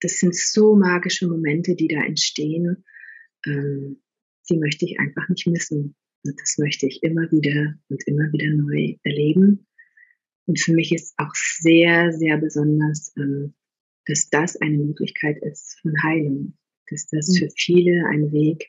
[0.00, 2.84] das sind so magische Momente, die da entstehen.
[3.46, 4.02] Ähm,
[4.48, 5.94] die möchte ich einfach nicht missen.
[6.24, 9.66] Und das möchte ich immer wieder und immer wieder neu erleben.
[10.46, 13.54] Und für mich ist auch sehr, sehr besonders, ähm,
[14.06, 16.58] dass das eine Möglichkeit ist von Heilung.
[16.88, 17.34] Dass das mhm.
[17.36, 18.68] für viele ein Weg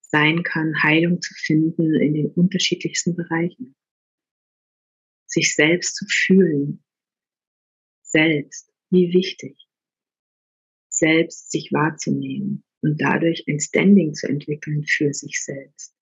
[0.00, 3.74] sein kann, Heilung zu finden in den unterschiedlichsten Bereichen.
[5.26, 6.84] Sich selbst zu fühlen.
[8.02, 8.70] Selbst.
[8.90, 9.56] Wie wichtig.
[11.02, 15.92] Selbst sich wahrzunehmen und dadurch ein Standing zu entwickeln für sich selbst.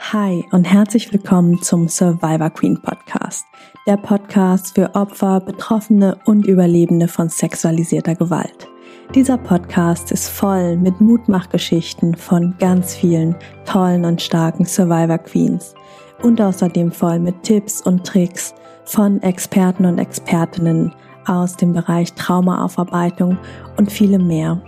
[0.00, 3.46] Hi und herzlich willkommen zum Survivor Queen Podcast,
[3.86, 8.66] der Podcast für Opfer, Betroffene und Überlebende von sexualisierter Gewalt.
[9.14, 15.76] Dieser Podcast ist voll mit Mutmachgeschichten von ganz vielen tollen und starken Survivor Queens
[16.24, 18.52] und außerdem voll mit Tipps und Tricks
[18.84, 20.94] von Experten und Expertinnen
[21.26, 23.38] aus dem Bereich Traumaaufarbeitung
[23.76, 24.62] und vielem mehr.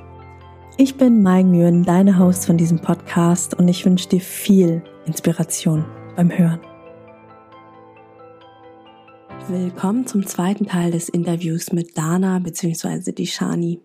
[0.79, 5.85] Ich bin Mai Nguyen, deine Host von diesem Podcast und ich wünsche dir viel Inspiration
[6.17, 6.61] beim Hören.
[9.49, 13.13] Willkommen zum zweiten Teil des Interviews mit Dana bzw.
[13.13, 13.81] Dishani.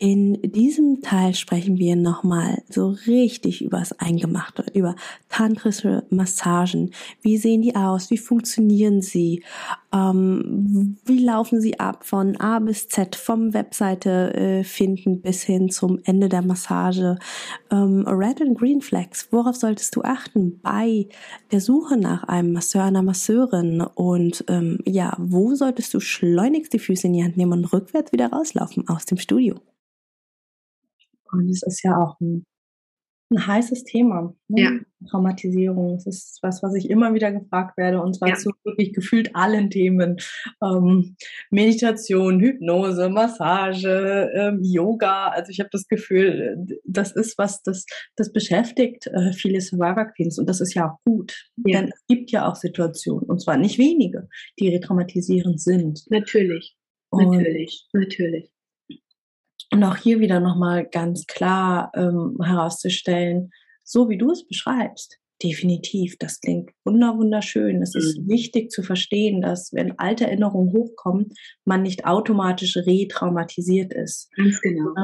[0.00, 4.94] In diesem Teil sprechen wir nochmal so richtig übers Eingemachte, über
[5.28, 6.92] tantrische Massagen.
[7.20, 8.08] Wie sehen die aus?
[8.08, 9.42] Wie funktionieren sie?
[9.92, 15.68] Ähm, wie laufen sie ab von A bis Z, vom Webseite äh, finden bis hin
[15.68, 17.16] zum Ende der Massage?
[17.72, 19.26] Ähm, Red and Green Flags.
[19.32, 21.08] Worauf solltest du achten bei
[21.50, 23.80] der Suche nach einem Masseur, einer Masseurin?
[23.80, 28.12] Und ähm, ja, wo solltest du schleunigst die Füße in die Hand nehmen und rückwärts
[28.12, 29.56] wieder rauslaufen aus dem Studio?
[31.32, 32.44] Und es ist ja auch ein,
[33.30, 34.34] ein heißes Thema.
[34.48, 34.62] Ne?
[34.62, 34.70] Ja.
[35.10, 35.94] Traumatisierung.
[35.94, 38.34] Das ist was, was ich immer wieder gefragt werde, und zwar ja.
[38.34, 40.16] zu wirklich gefühlt allen Themen.
[40.62, 41.16] Ähm,
[41.50, 45.28] Meditation, Hypnose, Massage, ähm, Yoga.
[45.28, 47.84] Also ich habe das Gefühl, das ist was, das,
[48.16, 51.48] das beschäftigt äh, viele Survivor Queens und das ist ja auch gut.
[51.64, 51.80] Ja.
[51.80, 54.28] Denn es gibt ja auch Situationen, und zwar nicht wenige,
[54.58, 56.04] die retraumatisierend sind.
[56.10, 56.76] Natürlich.
[57.10, 58.50] Und natürlich, natürlich.
[59.72, 63.50] Und auch hier wieder nochmal ganz klar ähm, herauszustellen,
[63.84, 67.82] so wie du es beschreibst, definitiv, das klingt wunder wunderschön.
[67.82, 68.00] Es mhm.
[68.00, 71.30] ist wichtig zu verstehen, dass wenn alte Erinnerungen hochkommen,
[71.64, 74.30] man nicht automatisch retraumatisiert ist.
[74.36, 74.94] Ganz genau.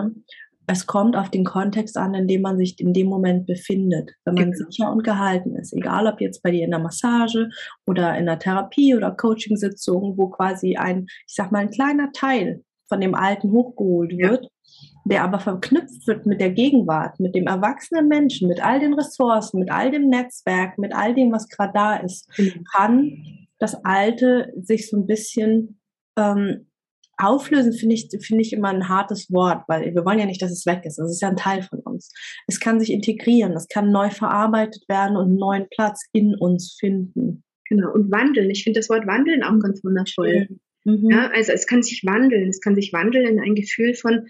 [0.67, 4.13] Es kommt auf den Kontext an, in dem man sich in dem Moment befindet.
[4.25, 4.71] Wenn man genau.
[4.71, 7.51] sicher und gehalten ist, egal ob jetzt bei dir in der Massage
[7.87, 12.65] oder in der Therapie oder Coaching-Sitzung, wo quasi ein, ich sag mal, ein kleiner Teil
[12.89, 14.49] von dem Alten hochgeholt wird,
[15.05, 19.61] der aber verknüpft wird mit der Gegenwart, mit dem erwachsenen Menschen, mit all den Ressourcen,
[19.61, 22.65] mit all dem Netzwerk, mit all dem, was gerade da ist, mhm.
[22.75, 25.79] kann das Alte sich so ein bisschen
[26.19, 26.67] ähm,
[27.17, 30.51] auflösen, finde ich, finde ich immer ein hartes Wort, weil wir wollen ja nicht, dass
[30.51, 30.99] es weg ist.
[30.99, 32.13] Das ist ja ein Teil von uns.
[32.47, 36.77] Es kann sich integrieren, es kann neu verarbeitet werden und einen neuen Platz in uns
[36.79, 37.45] finden.
[37.69, 38.51] Genau, und wandeln.
[38.51, 40.49] Ich finde das Wort wandeln auch ganz wundervoll.
[40.85, 41.11] Mhm.
[41.11, 42.49] Ja, also es kann sich wandeln.
[42.49, 44.27] Es kann sich wandeln in ein Gefühl von,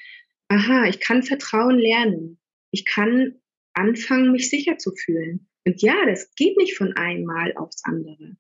[0.49, 2.39] aha, ich kann Vertrauen lernen.
[2.71, 3.41] Ich kann
[3.75, 5.49] anfangen, mich sicher zu fühlen.
[5.67, 8.37] Und ja, das geht nicht von einmal aufs andere.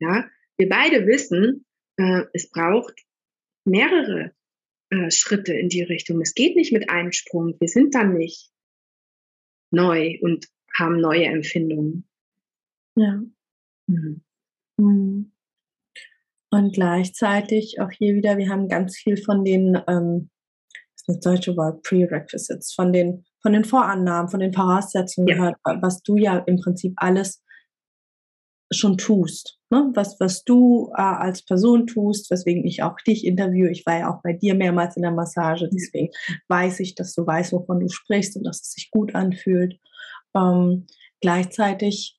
[0.00, 1.64] Ja, wir beide wissen,
[1.96, 3.04] äh, es braucht
[3.64, 4.34] mehrere
[4.90, 6.20] äh, Schritte in die Richtung.
[6.20, 7.56] Es geht nicht mit einem Sprung.
[7.60, 8.50] Wir sind dann nicht
[9.70, 12.08] neu und haben neue Empfindungen.
[12.96, 13.22] Ja.
[13.86, 14.24] Mhm.
[14.78, 15.32] Mhm.
[16.50, 20.30] Und gleichzeitig auch hier wieder, wir haben ganz viel von den ähm,
[21.06, 25.36] das deutsche Wort Prerequisites, von den, von den Vorannahmen, von den Voraussetzungen ja.
[25.36, 27.42] gehört, was du ja im Prinzip alles
[28.72, 29.58] schon tust.
[29.70, 29.90] Ne?
[29.94, 33.70] Was, was du äh, als Person tust, weswegen ich auch dich interviewe.
[33.70, 36.08] Ich war ja auch bei dir mehrmals in der Massage, deswegen
[36.48, 39.78] weiß ich, dass du weißt, wovon du sprichst und dass es sich gut anfühlt.
[40.34, 40.86] Ähm,
[41.20, 42.18] gleichzeitig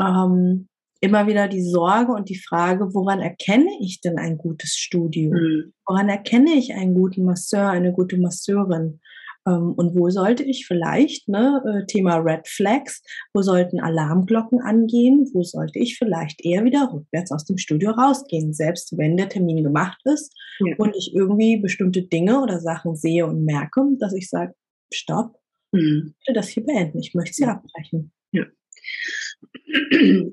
[0.00, 0.68] ähm,
[1.02, 5.32] immer wieder die Sorge und die Frage, woran erkenne ich denn ein gutes Studio?
[5.32, 5.72] Mhm.
[5.86, 9.00] Woran erkenne ich einen guten Masseur, eine gute Masseurin?
[9.46, 13.02] Ähm, und wo sollte ich vielleicht, ne, äh, Thema Red Flags,
[13.34, 15.28] wo sollten Alarmglocken angehen?
[15.34, 19.64] Wo sollte ich vielleicht eher wieder rückwärts aus dem Studio rausgehen, selbst wenn der Termin
[19.64, 20.76] gemacht ist ja.
[20.78, 24.54] und ich irgendwie bestimmte Dinge oder Sachen sehe und merke, dass ich sage,
[24.94, 25.34] stopp,
[25.72, 25.80] mhm.
[25.80, 28.12] ich möchte das hier beenden, ich möchte sie abbrechen.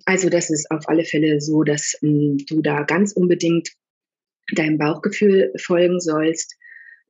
[0.05, 3.69] Also das ist auf alle Fälle so, dass ähm, du da ganz unbedingt
[4.55, 6.55] deinem Bauchgefühl folgen sollst.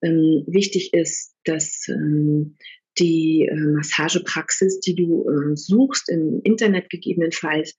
[0.01, 2.57] Ähm, wichtig ist, dass ähm,
[2.97, 7.75] die äh, Massagepraxis, die du äh, suchst, im Internet gegebenenfalls,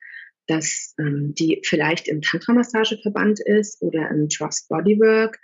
[0.47, 5.39] dass ähm, die vielleicht im Tantra-Massageverband ist oder im Trust Bodywork.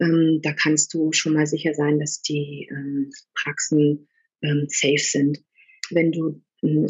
[0.00, 4.08] Ähm, da kannst du schon mal sicher sein, dass die ähm, Praxen
[4.42, 5.38] ähm, safe sind.
[5.90, 6.42] Wenn du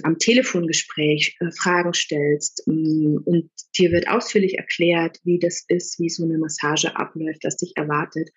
[0.02, 6.08] am Telefongespräch äh, Fragen stellst ähm, und dir wird ausführlich erklärt, wie das ist, wie
[6.08, 8.30] so eine Massage abläuft, was dich erwartet,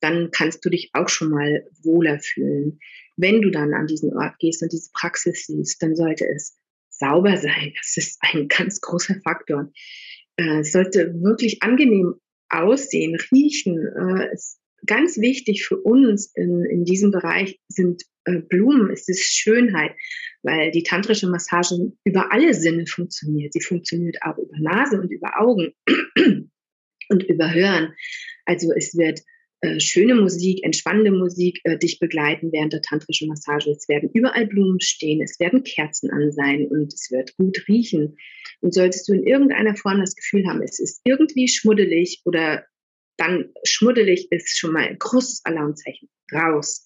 [0.00, 2.78] dann kannst du dich auch schon mal wohler fühlen.
[3.16, 6.58] Wenn du dann an diesen Ort gehst und diese Praxis siehst, dann sollte es
[6.88, 7.72] sauber sein.
[7.76, 9.70] Das ist ein ganz großer Faktor.
[10.36, 12.14] Äh, es sollte wirklich angenehm
[12.48, 13.78] aussehen, riechen.
[13.78, 19.36] Äh, ist ganz wichtig für uns in, in diesem Bereich sind äh, Blumen, es ist
[19.36, 19.92] Schönheit,
[20.42, 23.52] weil die tantrische Massage über alle Sinne funktioniert.
[23.52, 25.72] Sie funktioniert auch über Nase und über Augen
[27.08, 27.94] und über Hören.
[28.44, 29.20] Also es wird
[29.60, 33.70] äh, schöne Musik, entspannende Musik äh, dich begleiten während der tantrischen Massage.
[33.70, 38.16] Es werden überall Blumen stehen, es werden Kerzen an sein und es wird gut riechen.
[38.60, 42.64] Und solltest du in irgendeiner Form das Gefühl haben, es ist irgendwie schmuddelig oder
[43.22, 46.08] dann schmuddelig ist schon mal ein großes Alarmzeichen.
[46.32, 46.84] Raus.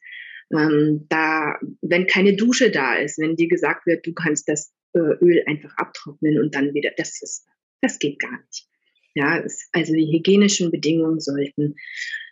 [0.53, 4.99] Ähm, da, wenn keine Dusche da ist, wenn dir gesagt wird, du kannst das äh,
[4.99, 7.47] Öl einfach abtrocknen und dann wieder, das ist,
[7.81, 8.69] das geht gar nicht.
[9.15, 11.75] Ja, es, also die hygienischen Bedingungen sollten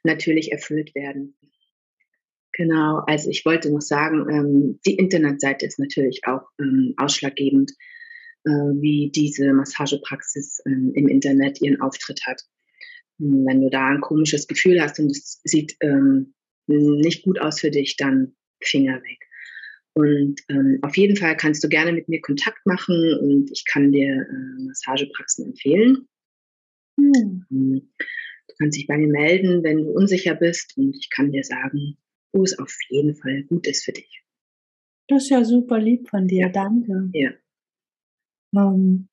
[0.03, 1.35] natürlich erfüllt werden.
[2.53, 7.73] Genau, also ich wollte noch sagen, ähm, die Internetseite ist natürlich auch ähm, ausschlaggebend,
[8.45, 12.43] äh, wie diese Massagepraxis ähm, im Internet ihren Auftritt hat.
[13.19, 16.35] Wenn du da ein komisches Gefühl hast und es sieht ähm,
[16.67, 19.19] nicht gut aus für dich, dann Finger weg.
[19.95, 23.93] Und ähm, auf jeden Fall kannst du gerne mit mir Kontakt machen und ich kann
[23.93, 26.09] dir äh, Massagepraxen empfehlen.
[26.99, 27.45] Hm.
[27.49, 31.97] Du kannst dich bei mir melden, wenn du unsicher bist und ich kann dir sagen,
[32.33, 34.25] wo es auf jeden Fall gut ist für dich.
[35.09, 37.11] Das ist ja super lieb von dir, danke.
[37.13, 37.31] Ja.
[38.57, 39.09] Ähm,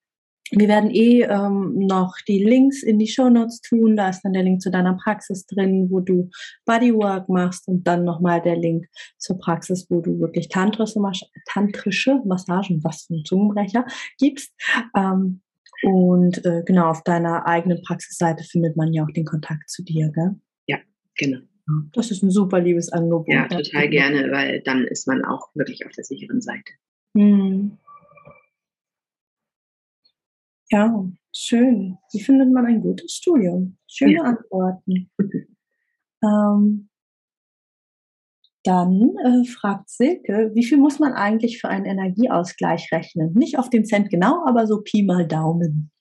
[0.51, 3.95] wir werden eh ähm, noch die Links in die Show Notes tun.
[3.95, 6.29] Da ist dann der Link zu deiner Praxis drin, wo du
[6.65, 8.85] Bodywork machst und dann nochmal der Link
[9.17, 10.99] zur Praxis, wo du wirklich tantrische,
[11.45, 13.85] tantrische Massagen, was für ein Zungenbrecher,
[14.17, 14.53] gibst.
[14.95, 15.41] Ähm,
[15.83, 20.11] und äh, genau, auf deiner eigenen Praxisseite findet man ja auch den Kontakt zu dir,
[20.13, 20.35] gell?
[20.67, 20.77] Ja,
[21.17, 21.39] genau.
[21.93, 23.29] Das ist ein super liebes Angebot.
[23.29, 26.73] Ja, total gerne, weil dann ist man auch wirklich auf der sicheren Seite.
[27.17, 27.77] Hm.
[30.71, 31.97] Ja, schön.
[32.13, 33.77] Wie findet man ein gutes Studium?
[33.87, 34.21] Schöne ja.
[34.21, 35.11] Antworten.
[36.23, 36.89] ähm,
[38.63, 43.33] dann äh, fragt Silke, wie viel muss man eigentlich für einen Energieausgleich rechnen?
[43.33, 45.91] Nicht auf den Cent genau, aber so Pi mal Daumen.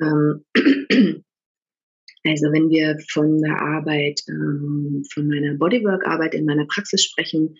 [0.00, 0.44] Ähm,
[2.24, 7.54] also wenn wir von der Arbeit, ähm, von meiner Bodywork-Arbeit in meiner Praxis sprechen,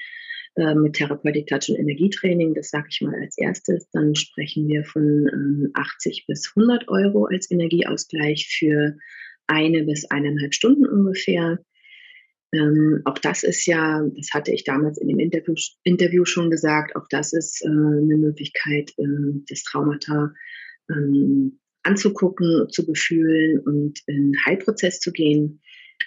[0.57, 4.85] äh, mit Therapeutik, Touch und Energietraining, das sage ich mal als erstes, dann sprechen wir
[4.85, 8.97] von ähm, 80 bis 100 Euro als Energieausgleich für
[9.47, 11.59] eine bis eineinhalb Stunden ungefähr.
[12.53, 15.55] Ähm, auch das ist ja, das hatte ich damals in dem Interview,
[15.85, 19.05] Interview schon gesagt, auch das ist äh, eine Möglichkeit, äh,
[19.49, 20.33] das Traumata
[20.91, 25.61] ähm, anzugucken, zu befühlen und in Heilprozess zu gehen.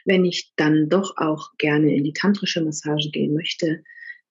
[0.06, 3.84] Wenn ich dann doch auch gerne in die tantrische Massage gehen möchte,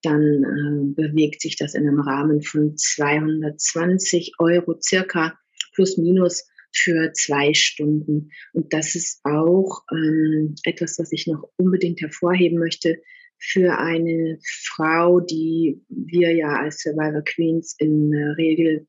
[0.03, 5.39] dann äh, bewegt sich das in einem Rahmen von 220 Euro circa
[5.75, 8.31] plus minus für zwei Stunden.
[8.53, 13.01] Und das ist auch ähm, etwas, was ich noch unbedingt hervorheben möchte
[13.41, 18.87] für eine Frau, die wir ja als Survivor Queens in der Regel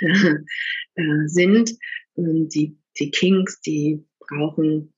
[0.00, 1.76] äh, sind.
[2.16, 4.93] Die, die Kings, die brauchen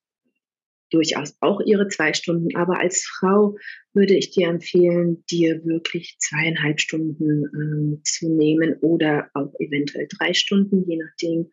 [0.90, 2.54] durchaus auch ihre zwei Stunden.
[2.56, 3.56] Aber als Frau
[3.92, 10.32] würde ich dir empfehlen, dir wirklich zweieinhalb Stunden ähm, zu nehmen oder auch eventuell drei
[10.34, 11.50] Stunden, je nachdem,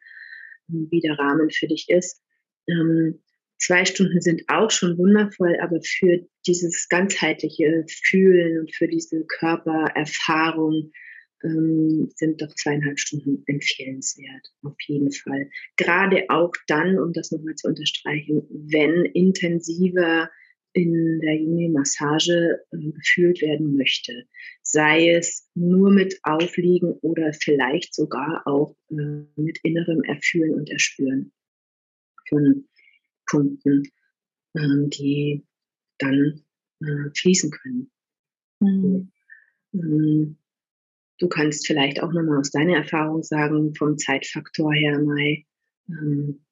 [0.70, 2.22] ähm, wie der Rahmen für dich ist.
[2.68, 3.22] Ähm,
[3.58, 10.92] zwei Stunden sind auch schon wundervoll, aber für dieses ganzheitliche Fühlen und für diese Körpererfahrung
[11.44, 15.50] ähm, sind doch zweieinhalb Stunden empfehlenswert, auf jeden Fall.
[15.78, 20.30] Gerade auch dann, um das nochmal zu unterstreichen, wenn intensiver
[20.74, 24.26] in der Juni-Massage äh, gefühlt werden möchte.
[24.64, 31.32] Sei es nur mit Aufliegen oder vielleicht sogar auch äh, mit innerem Erfühlen und Erspüren
[32.28, 32.68] von
[33.28, 33.84] Punkten,
[34.56, 35.46] äh, die
[36.00, 36.42] dann
[36.82, 37.92] äh, fließen können.
[38.60, 39.12] Mhm.
[39.74, 40.38] Ähm,
[41.20, 45.46] Du kannst vielleicht auch nochmal aus deiner Erfahrung sagen, vom Zeitfaktor her, Mai,
[45.88, 46.44] ähm,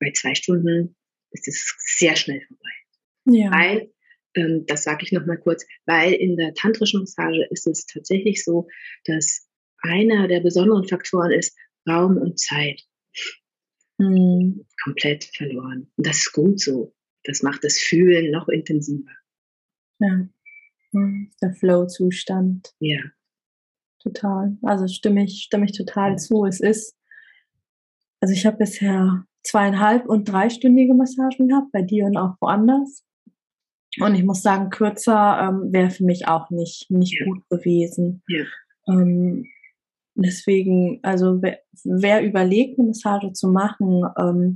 [0.00, 0.96] bei zwei Stunden
[1.30, 2.70] ist es sehr schnell vorbei.
[3.26, 3.50] Ja.
[3.50, 3.92] Weil,
[4.34, 8.68] ähm, das sage ich nochmal kurz, weil in der tantrischen Massage ist es tatsächlich so,
[9.04, 9.48] dass
[9.82, 11.56] einer der besonderen Faktoren ist
[11.88, 12.82] Raum und Zeit.
[13.98, 14.66] Mhm.
[14.82, 15.90] Komplett verloren.
[15.96, 16.94] Und das ist gut so.
[17.24, 19.10] Das macht das Fühlen noch intensiver.
[20.00, 20.28] Ja.
[21.42, 22.74] Der Flow-Zustand.
[22.78, 23.00] Ja.
[24.06, 24.56] Total.
[24.62, 26.44] Also stimme ich, stimme ich total zu.
[26.44, 26.96] Es ist,
[28.20, 33.02] also ich habe bisher zweieinhalb und dreistündige Massagen gehabt, bei dir und auch woanders.
[34.00, 37.26] Und ich muss sagen, kürzer ähm, wäre für mich auch nicht, nicht ja.
[37.26, 38.22] gut gewesen.
[38.28, 38.44] Ja.
[38.88, 39.46] Ähm,
[40.14, 44.54] deswegen, also wer, wer, überlegt, eine Massage zu machen, ähm,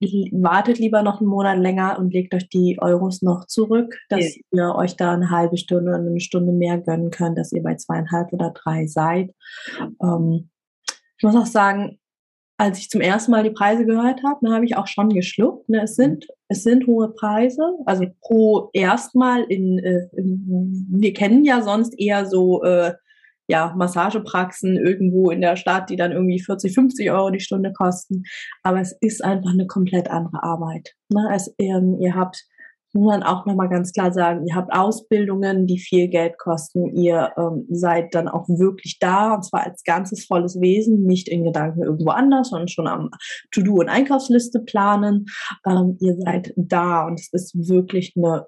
[0.00, 4.42] wartet lieber noch einen Monat länger und legt euch die Euros noch zurück, dass ja.
[4.52, 7.76] ihr euch da eine halbe Stunde oder eine Stunde mehr gönnen könnt, dass ihr bei
[7.76, 9.34] zweieinhalb oder drei seid.
[10.02, 10.50] Ähm,
[11.16, 11.98] ich muss auch sagen,
[12.58, 15.68] als ich zum ersten Mal die Preise gehört habe, dann habe ich auch schon geschluckt.
[15.68, 15.82] Ne?
[15.82, 21.60] Es sind es sind hohe Preise, also pro erstmal in, äh, in wir kennen ja
[21.62, 22.94] sonst eher so äh,
[23.48, 28.24] ja Massagepraxen irgendwo in der Stadt, die dann irgendwie 40, 50 Euro die Stunde kosten.
[28.62, 30.94] Aber es ist einfach eine komplett andere Arbeit.
[31.08, 31.28] Ne?
[31.34, 32.44] Es, ähm, ihr habt
[32.96, 36.96] muss man auch nochmal ganz klar sagen, ihr habt Ausbildungen, die viel Geld kosten.
[36.96, 41.44] Ihr ähm, seid dann auch wirklich da, und zwar als ganzes volles Wesen, nicht in
[41.44, 43.10] Gedanken irgendwo anders, sondern schon am
[43.52, 45.26] To-Do- und Einkaufsliste planen.
[45.66, 48.46] Ähm, ihr seid da und es ist wirklich eine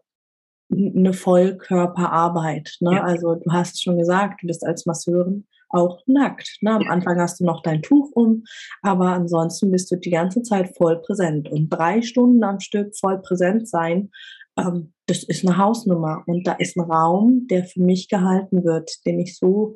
[0.70, 2.76] eine Vollkörperarbeit.
[2.80, 2.96] Ne?
[2.96, 3.04] Ja.
[3.04, 6.58] Also du hast schon gesagt, du bist als Masseurin auch nackt.
[6.60, 6.72] Ne?
[6.72, 6.88] Am.
[6.88, 8.44] Anfang hast du noch dein Tuch um,
[8.82, 11.48] aber ansonsten bist du die ganze Zeit voll präsent.
[11.50, 14.10] Und drei Stunden am Stück voll präsent sein,
[14.58, 19.04] ähm, das ist eine Hausnummer und da ist ein Raum, der für mich gehalten wird,
[19.06, 19.74] den ich so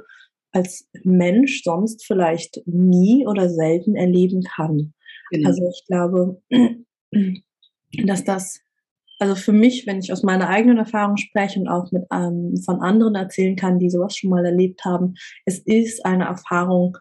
[0.53, 4.93] als Mensch sonst vielleicht nie oder selten erleben kann.
[5.31, 5.49] Genau.
[5.49, 6.43] Also ich glaube,
[8.05, 8.61] dass das,
[9.23, 12.81] also für mich, wenn ich aus meiner eigenen Erfahrung spreche und auch mit ähm, von
[12.81, 15.15] anderen erzählen kann, die sowas schon mal erlebt haben,
[15.45, 16.99] es ist eine Erfahrung,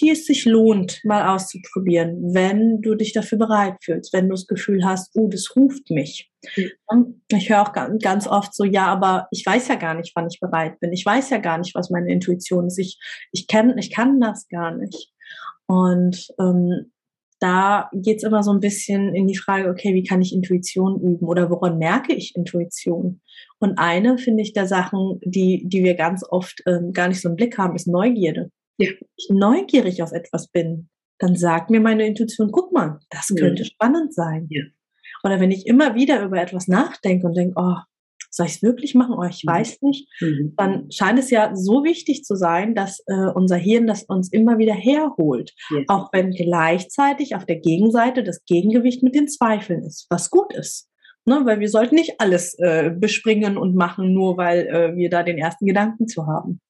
[0.00, 4.46] die es sich lohnt, mal auszuprobieren, wenn du dich dafür bereit fühlst, wenn du das
[4.46, 6.30] Gefühl hast, oh, das ruft mich.
[6.56, 7.20] Mhm.
[7.30, 10.40] Ich höre auch ganz oft so, ja, aber ich weiß ja gar nicht, wann ich
[10.40, 10.94] bereit bin.
[10.94, 12.78] Ich weiß ja gar nicht, was meine Intuition ist.
[12.78, 12.98] Ich,
[13.32, 15.12] ich, kenn, ich kann das gar nicht.
[15.66, 16.90] Und ähm,
[17.40, 21.26] da geht's immer so ein bisschen in die Frage, okay, wie kann ich Intuition üben
[21.26, 23.20] oder woran merke ich Intuition?
[23.58, 27.28] Und eine, finde ich, der Sachen, die, die wir ganz oft ähm, gar nicht so
[27.28, 28.90] im Blick haben, ist Neugierde ja.
[29.16, 33.68] ich neugierig auf etwas bin, dann sagt mir meine Intuition, guck mal, das könnte ja.
[33.68, 34.46] spannend sein.
[34.48, 34.62] Ja.
[35.22, 37.76] Oder wenn ich immer wieder über etwas nachdenke und denke, oh,
[38.30, 39.14] soll ich es wirklich machen?
[39.18, 39.50] Oh, ich mhm.
[39.50, 40.08] weiß nicht.
[40.20, 40.54] Mhm.
[40.56, 44.58] Dann scheint es ja so wichtig zu sein, dass äh, unser Hirn das uns immer
[44.58, 45.52] wieder herholt.
[45.70, 45.82] Ja.
[45.88, 50.88] Auch wenn gleichzeitig auf der Gegenseite das Gegengewicht mit den Zweifeln ist, was gut ist.
[51.24, 51.40] Ne?
[51.44, 55.38] Weil wir sollten nicht alles äh, bespringen und machen, nur weil äh, wir da den
[55.38, 56.60] ersten Gedanken zu haben.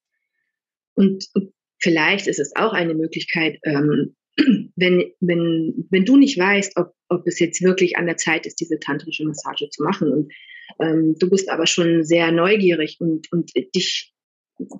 [0.94, 4.16] Und, und vielleicht ist es auch eine Möglichkeit, ähm,
[4.76, 8.60] wenn, wenn, wenn du nicht weißt, ob, ob es jetzt wirklich an der Zeit ist,
[8.60, 10.32] diese tantrische Massage zu machen und
[10.80, 14.12] ähm, du bist aber schon sehr neugierig und, und dich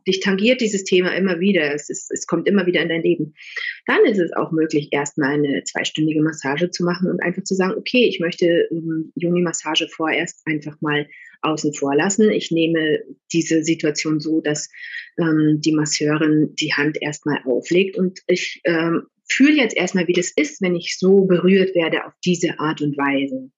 [0.07, 3.35] dich tangiert dieses Thema immer wieder, es, ist, es kommt immer wieder in dein Leben,
[3.87, 7.75] dann ist es auch möglich, erstmal eine zweistündige Massage zu machen und einfach zu sagen,
[7.79, 11.09] okay, ich möchte ähm, Juni-Massage vorerst einfach mal
[11.43, 12.31] außen vor lassen.
[12.31, 13.01] Ich nehme
[13.33, 14.69] diese Situation so, dass
[15.19, 20.33] ähm, die Masseurin die Hand erstmal auflegt und ich ähm, fühle jetzt erstmal, wie das
[20.33, 23.51] ist, wenn ich so berührt werde auf diese Art und Weise.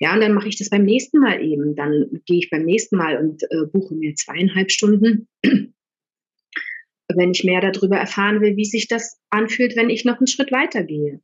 [0.00, 1.76] Ja, und dann mache ich das beim nächsten Mal eben.
[1.76, 7.60] Dann gehe ich beim nächsten Mal und äh, buche mir zweieinhalb Stunden, wenn ich mehr
[7.60, 11.20] darüber erfahren will, wie sich das anfühlt, wenn ich noch einen Schritt weiter gehe.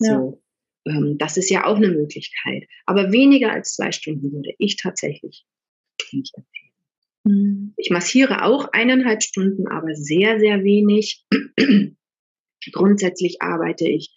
[0.00, 0.18] Ja.
[0.18, 0.42] So,
[0.86, 2.68] ähm, das ist ja auch eine Möglichkeit.
[2.86, 5.44] Aber weniger als zwei Stunden würde ich tatsächlich
[6.12, 6.72] nicht empfehlen.
[7.24, 7.74] Mhm.
[7.76, 11.24] Ich massiere auch eineinhalb Stunden, aber sehr, sehr wenig.
[12.72, 14.14] Grundsätzlich arbeite ich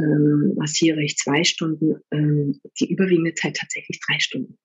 [0.00, 4.58] ähm, massiere ich zwei Stunden, ähm, die überwiegende Zeit tatsächlich drei Stunden.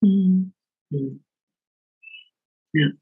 [0.00, 0.52] Mhm.
[0.90, 1.24] Mhm.
[2.72, 2.92] Ja.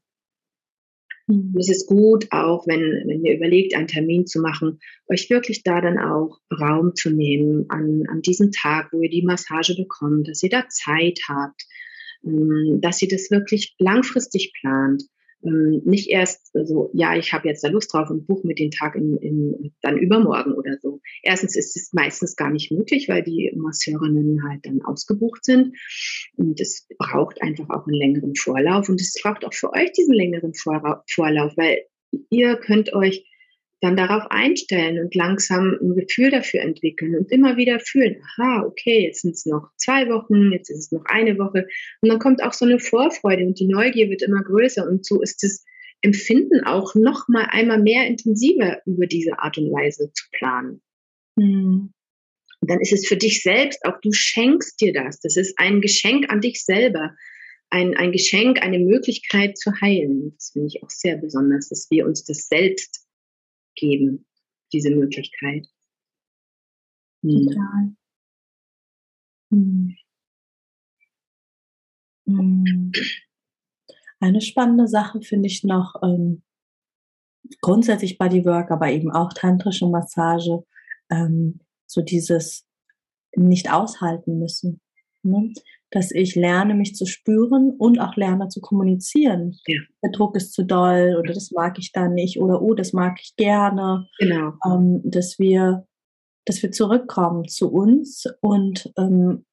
[1.27, 1.55] Mhm.
[1.59, 5.81] Es ist gut, auch wenn, wenn ihr überlegt, einen Termin zu machen, euch wirklich da
[5.81, 10.43] dann auch Raum zu nehmen an, an diesem Tag, wo ihr die Massage bekommt, dass
[10.43, 11.63] ihr da Zeit habt,
[12.23, 15.03] ähm, dass ihr das wirklich langfristig plant
[15.45, 18.71] ähm, nicht erst so, ja, ich habe jetzt da Lust drauf und buche mir den
[18.71, 21.01] Tag in, in, dann übermorgen oder so.
[21.23, 25.75] Erstens ist es meistens gar nicht möglich, weil die Masseurinnen halt dann ausgebucht sind.
[26.35, 28.89] Und es braucht einfach auch einen längeren Vorlauf.
[28.89, 31.79] Und es braucht auch für euch diesen längeren Vorlauf, weil
[32.29, 33.25] ihr könnt euch
[33.81, 39.05] dann darauf einstellen und langsam ein Gefühl dafür entwickeln und immer wieder fühlen, aha, okay,
[39.05, 41.67] jetzt sind es noch zwei Wochen, jetzt ist es noch eine Woche.
[42.01, 45.21] Und dann kommt auch so eine Vorfreude und die Neugier wird immer größer und so
[45.21, 45.63] ist es
[46.01, 50.81] Empfinden auch noch mal einmal mehr intensiver über diese Art und Weise zu planen.
[51.35, 51.93] Mhm.
[52.61, 55.19] Und dann ist es für dich selbst auch, du schenkst dir das.
[55.19, 57.15] Das ist ein Geschenk an dich selber.
[57.69, 60.33] Ein, ein Geschenk, eine Möglichkeit zu heilen.
[60.35, 63.04] Das finde ich auch sehr besonders, dass wir uns das selbst
[63.75, 64.25] geben,
[64.73, 65.67] diese Möglichkeit.
[67.23, 67.47] Hm.
[67.47, 67.95] Total.
[69.51, 69.95] Hm.
[72.27, 72.91] Hm.
[74.19, 76.41] Eine spannende Sache finde ich noch ähm,
[77.61, 80.63] grundsätzlich Bodywork, aber eben auch tantrische Massage,
[81.09, 82.65] ähm, so dieses
[83.35, 84.81] nicht aushalten müssen.
[85.23, 85.53] Ne?
[85.95, 89.55] Dass ich lerne, mich zu spüren und auch lerne zu kommunizieren.
[89.65, 89.79] Ja.
[90.03, 93.17] Der Druck ist zu doll oder das mag ich da nicht oder oh, das mag
[93.21, 94.07] ich gerne.
[94.19, 94.53] Genau.
[94.65, 95.85] Ähm, dass wir,
[96.45, 99.45] dass wir zurückkommen zu uns und ähm,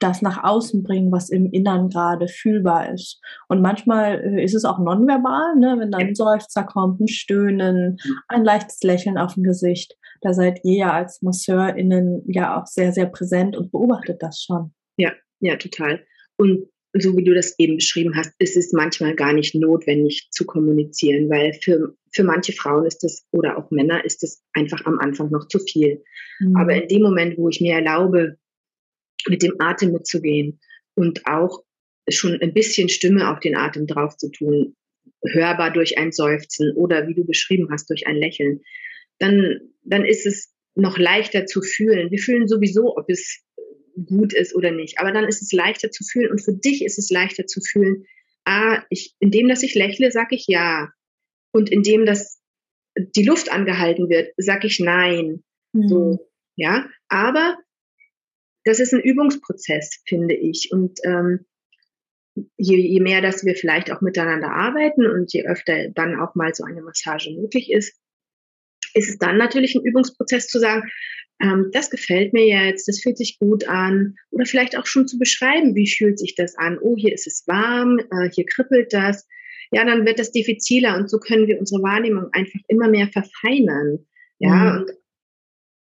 [0.00, 3.20] das nach außen bringen, was im Innern gerade fühlbar ist.
[3.48, 5.76] Und manchmal äh, ist es auch nonverbal, ne?
[5.78, 7.98] wenn dann ein Seufzer kommt, ein Stöhnen,
[8.28, 9.96] ein leichtes Lächeln auf dem Gesicht.
[10.20, 14.72] Da seid ihr ja als MasseurInnen ja auch sehr, sehr präsent und beobachtet das schon.
[14.98, 16.04] Ja, ja, total.
[16.36, 20.46] Und so wie du das eben beschrieben hast, ist es manchmal gar nicht notwendig zu
[20.46, 24.98] kommunizieren, weil für, für manche Frauen ist das oder auch Männer ist das einfach am
[24.98, 26.02] Anfang noch zu viel.
[26.40, 26.56] Mhm.
[26.56, 28.38] Aber in dem Moment, wo ich mir erlaube,
[29.28, 30.60] mit dem Atem mitzugehen
[30.94, 31.62] und auch
[32.08, 34.76] schon ein bisschen Stimme auf den Atem drauf zu tun,
[35.24, 38.62] hörbar durch ein Seufzen oder wie du beschrieben hast, durch ein Lächeln,
[39.18, 42.10] dann, dann ist es noch leichter zu fühlen.
[42.10, 43.42] Wir fühlen sowieso, ob es
[44.04, 46.98] gut ist oder nicht, aber dann ist es leichter zu fühlen und für dich ist
[46.98, 48.04] es leichter zu fühlen,
[48.44, 50.90] ah, ich, indem, dass ich lächle, sage ich ja.
[51.52, 52.40] Und indem, dass
[52.96, 55.42] die Luft angehalten wird, sage ich nein.
[55.72, 55.88] Mhm.
[55.88, 56.88] So, ja.
[57.08, 57.56] Aber
[58.64, 60.70] das ist ein Übungsprozess, finde ich.
[60.72, 61.46] Und ähm,
[62.56, 66.54] je, je mehr, dass wir vielleicht auch miteinander arbeiten und je öfter dann auch mal
[66.54, 67.98] so eine Massage möglich ist,
[68.94, 70.90] ist es dann natürlich ein Übungsprozess zu sagen,
[71.40, 74.14] ähm, das gefällt mir jetzt, das fühlt sich gut an.
[74.30, 76.78] Oder vielleicht auch schon zu beschreiben, wie fühlt sich das an.
[76.80, 79.26] Oh, hier ist es warm, äh, hier kribbelt das.
[79.70, 84.06] Ja, dann wird das diffiziler und so können wir unsere Wahrnehmung einfach immer mehr verfeinern.
[84.38, 84.80] Ja, mhm.
[84.80, 84.90] und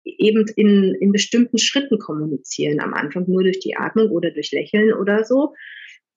[0.05, 2.79] eben in, in bestimmten Schritten kommunizieren.
[2.79, 5.53] Am Anfang nur durch die Atmung oder durch Lächeln oder so.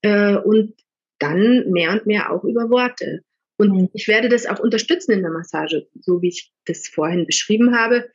[0.03, 0.75] Äh, und
[1.19, 3.23] dann mehr und mehr auch über Worte.
[3.59, 3.89] Und mhm.
[3.93, 8.09] ich werde das auch unterstützen in der Massage, so wie ich das vorhin beschrieben habe.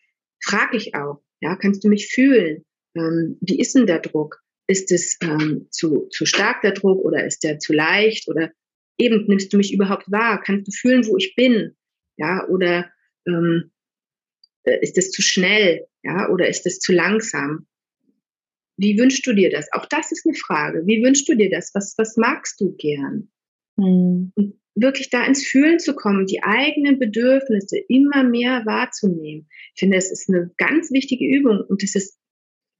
[0.43, 2.63] Frage ich auch, ja, kannst du mich fühlen?
[2.95, 4.41] Ähm, wie ist denn der Druck?
[4.67, 8.27] Ist es ähm, zu, zu stark der Druck oder ist der zu leicht?
[8.27, 8.51] Oder
[8.97, 10.41] eben nimmst du mich überhaupt wahr?
[10.41, 11.75] Kannst du fühlen, wo ich bin?
[12.17, 12.91] Ja, oder
[13.27, 13.71] ähm,
[14.63, 17.67] äh, ist es zu schnell, ja, oder ist es zu langsam?
[18.77, 19.71] Wie wünschst du dir das?
[19.71, 20.86] Auch das ist eine Frage.
[20.86, 21.71] Wie wünschst du dir das?
[21.73, 23.29] Was, was magst du gern?
[23.77, 24.32] Mhm.
[24.36, 29.47] Und wirklich da ins Fühlen zu kommen, die eigenen Bedürfnisse immer mehr wahrzunehmen.
[29.75, 32.17] Ich finde, es ist eine ganz wichtige Übung und das ist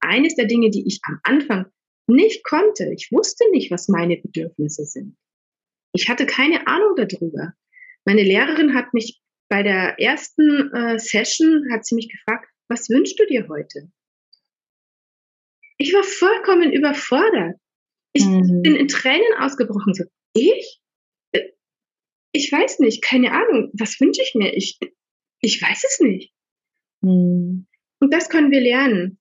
[0.00, 1.66] eines der Dinge, die ich am Anfang
[2.06, 2.92] nicht konnte.
[2.92, 5.16] Ich wusste nicht, was meine Bedürfnisse sind.
[5.92, 7.54] Ich hatte keine Ahnung darüber.
[8.04, 13.18] Meine Lehrerin hat mich bei der ersten äh, Session hat sie mich gefragt, was wünschst
[13.18, 13.90] du dir heute?
[15.78, 17.56] Ich war vollkommen überfordert.
[18.12, 18.62] Ich mhm.
[18.62, 19.94] bin in Tränen ausgebrochen.
[19.94, 20.04] So,
[20.34, 20.80] ich?
[22.34, 23.70] Ich weiß nicht, keine Ahnung.
[23.74, 24.54] Was wünsche ich mir?
[24.54, 24.78] Ich,
[25.40, 26.32] ich weiß es nicht.
[27.00, 27.66] Mhm.
[28.00, 29.18] Und das können wir lernen.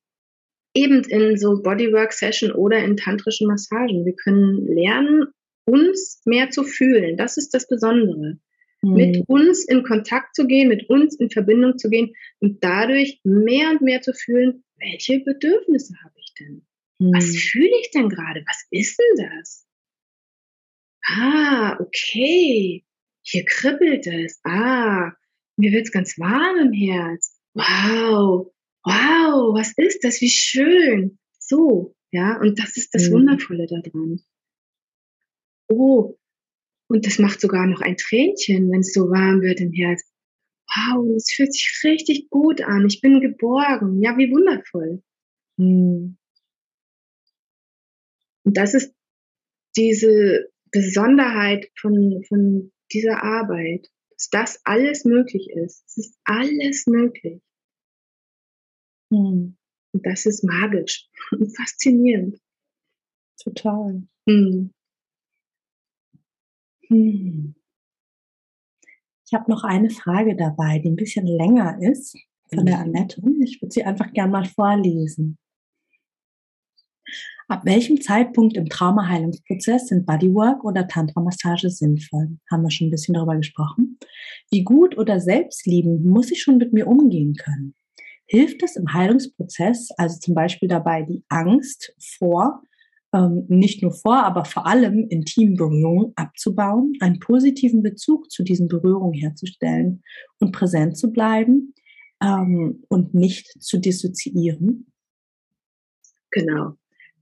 [0.76, 4.06] Eben in so Bodywork-Session oder in tantrischen Massagen.
[4.06, 5.28] Wir können lernen,
[5.66, 7.16] uns mehr zu fühlen.
[7.16, 8.40] Das ist das Besondere
[8.84, 9.24] mit mhm.
[9.28, 13.82] uns in Kontakt zu gehen, mit uns in Verbindung zu gehen und dadurch mehr und
[13.82, 16.66] mehr zu fühlen, welche Bedürfnisse habe ich denn?
[17.00, 17.14] Mhm.
[17.14, 18.44] Was fühle ich denn gerade?
[18.46, 19.66] Was ist denn das?
[21.06, 22.84] Ah, okay.
[23.24, 24.40] Hier kribbelt es.
[24.44, 25.12] Ah,
[25.58, 27.40] mir wird es ganz warm im Herz.
[27.54, 28.54] Wow.
[28.84, 30.22] Wow, was ist das?
[30.22, 31.18] Wie schön.
[31.40, 33.14] So, ja, und das ist das mhm.
[33.14, 34.22] Wundervolle daran.
[35.70, 36.18] Oh,
[36.88, 40.04] und das macht sogar noch ein Tränchen, wenn es so warm wird im Herz.
[40.68, 42.86] Wow, es fühlt sich richtig gut an.
[42.88, 44.02] Ich bin geborgen.
[44.02, 45.02] Ja, wie wundervoll.
[45.58, 46.18] Hm.
[48.44, 48.94] Und das ist
[49.78, 55.84] diese Besonderheit von, von dieser Arbeit, dass das alles möglich ist.
[55.88, 57.42] Es ist alles möglich.
[59.12, 59.58] Hm.
[59.94, 62.40] Und das ist magisch und faszinierend.
[63.38, 64.04] Total.
[64.28, 64.72] Hm.
[66.88, 67.56] Hm.
[69.26, 72.16] Ich habe noch eine Frage dabei, die ein bisschen länger ist,
[72.54, 72.84] von der mhm.
[72.84, 73.22] Annette.
[73.42, 75.38] Ich würde sie einfach gerne mal vorlesen.
[77.48, 82.38] Ab welchem Zeitpunkt im Traumaheilungsprozess sind Bodywork oder Tantra-Massage sinnvoll?
[82.50, 83.98] Haben wir schon ein bisschen darüber gesprochen.
[84.52, 87.76] Wie gut oder selbstliebend muss ich schon mit mir umgehen können?
[88.26, 92.64] Hilft es im Heilungsprozess, also zum Beispiel dabei, die Angst vor,
[93.14, 99.14] ähm, nicht nur vor, aber vor allem Intimberührungen abzubauen, einen positiven Bezug zu diesen Berührungen
[99.14, 100.02] herzustellen
[100.40, 101.74] und präsent zu bleiben
[102.24, 104.88] ähm, und nicht zu dissoziieren?
[106.32, 106.76] Genau.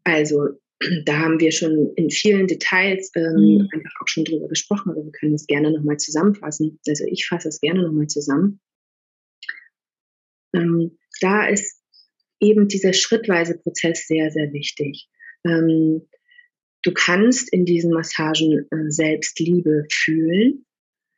[0.03, 0.49] Also
[1.05, 3.69] da haben wir schon in vielen Details ähm, mhm.
[3.73, 6.79] einfach auch schon drüber gesprochen, aber wir können es gerne nochmal zusammenfassen.
[6.87, 8.59] Also ich fasse es gerne nochmal zusammen.
[10.53, 11.81] Ähm, da ist
[12.39, 15.07] eben dieser schrittweise Prozess sehr, sehr wichtig.
[15.45, 16.07] Ähm,
[16.83, 20.65] du kannst in diesen Massagen äh, Selbstliebe fühlen.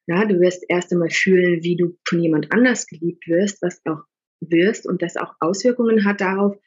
[0.07, 4.03] Ja, du wirst erst einmal fühlen, wie du von jemand anders geliebt wirst, was auch
[4.41, 6.57] wirst und das auch Auswirkungen hat darauf,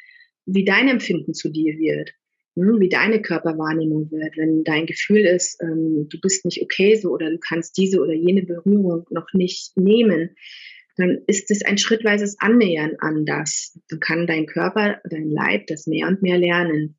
[0.47, 2.13] wie dein Empfinden zu dir wird,
[2.57, 7.11] hm, wie deine Körperwahrnehmung wird, wenn dein Gefühl ist, ähm, du bist nicht okay so
[7.11, 10.37] oder du kannst diese oder jene Berührung noch nicht nehmen,
[10.97, 13.79] dann ist es ein schrittweises Annähern an das.
[13.89, 16.97] Dann kann dein Körper, dein Leib das mehr und mehr lernen.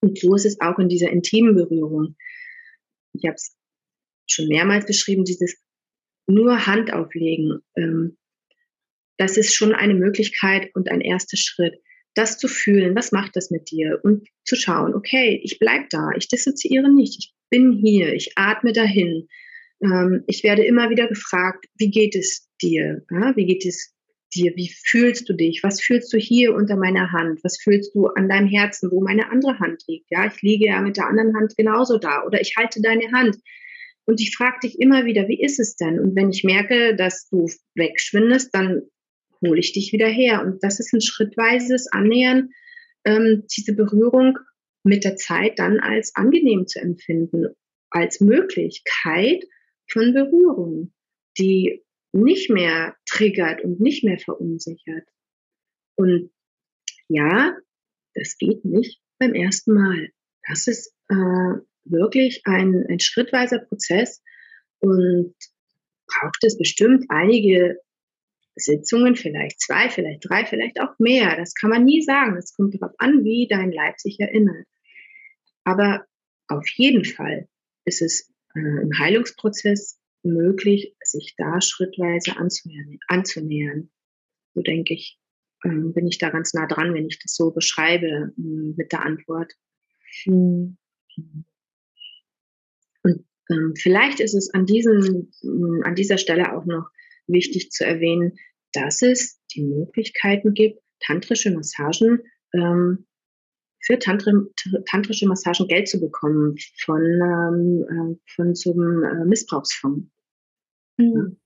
[0.00, 2.16] Und so ist es auch in dieser intimen Berührung.
[3.12, 3.56] Ich habe es
[4.28, 5.56] schon mehrmals beschrieben, dieses
[6.26, 7.60] nur Hand auflegen.
[7.76, 8.16] Ähm,
[9.18, 11.80] das ist schon eine Möglichkeit und ein erster Schritt
[12.16, 16.10] das zu fühlen, was macht das mit dir und zu schauen, okay, ich bleib da,
[16.16, 19.28] ich dissoziiere nicht, ich bin hier, ich atme dahin.
[19.82, 23.04] Ähm, ich werde immer wieder gefragt, wie geht es dir?
[23.10, 23.94] Ja, wie geht es
[24.34, 24.52] dir?
[24.56, 25.62] Wie fühlst du dich?
[25.62, 27.40] Was fühlst du hier unter meiner Hand?
[27.44, 30.06] Was fühlst du an deinem Herzen, wo meine andere Hand liegt?
[30.10, 33.36] Ja, ich liege ja mit der anderen Hand genauso da oder ich halte deine Hand.
[34.06, 35.98] Und ich frage dich immer wieder, wie ist es denn?
[35.98, 38.82] Und wenn ich merke, dass du wegschwindest, dann
[39.42, 40.42] hole ich dich wieder her.
[40.42, 42.50] Und das ist ein schrittweises Annähern,
[43.04, 44.38] ähm, diese Berührung
[44.82, 47.46] mit der Zeit dann als angenehm zu empfinden,
[47.90, 49.44] als Möglichkeit
[49.90, 50.92] von Berührung,
[51.38, 55.04] die nicht mehr triggert und nicht mehr verunsichert.
[55.96, 56.30] Und
[57.08, 57.56] ja,
[58.14, 60.08] das geht nicht beim ersten Mal.
[60.48, 64.22] Das ist äh, wirklich ein, ein schrittweiser Prozess
[64.78, 65.34] und
[66.06, 67.78] braucht es bestimmt einige
[68.56, 71.36] Sitzungen, vielleicht zwei, vielleicht drei, vielleicht auch mehr.
[71.36, 72.36] Das kann man nie sagen.
[72.36, 74.66] Es kommt darauf an, wie dein Leib sich erinnert.
[75.64, 76.04] Aber
[76.48, 77.48] auf jeden Fall
[77.84, 82.98] ist es äh, im Heilungsprozess möglich, sich da schrittweise anzunähern.
[83.08, 83.90] anzunähern.
[84.54, 85.18] So denke ich,
[85.64, 89.04] ähm, bin ich da ganz nah dran, wenn ich das so beschreibe äh, mit der
[89.04, 89.52] Antwort.
[90.24, 90.78] Mhm.
[93.02, 95.30] Und ähm, vielleicht ist es an, diesen,
[95.84, 96.90] an dieser Stelle auch noch
[97.26, 98.38] wichtig zu erwähnen,
[98.72, 102.22] dass es die Möglichkeiten gibt, tantrische Massagen
[102.54, 103.06] ähm,
[103.84, 104.32] für Tantri
[104.86, 110.08] tantrische Massagen Geld zu bekommen von, ähm, äh, von so einem äh, Missbrauchsfonds.
[110.98, 111.38] Mhm.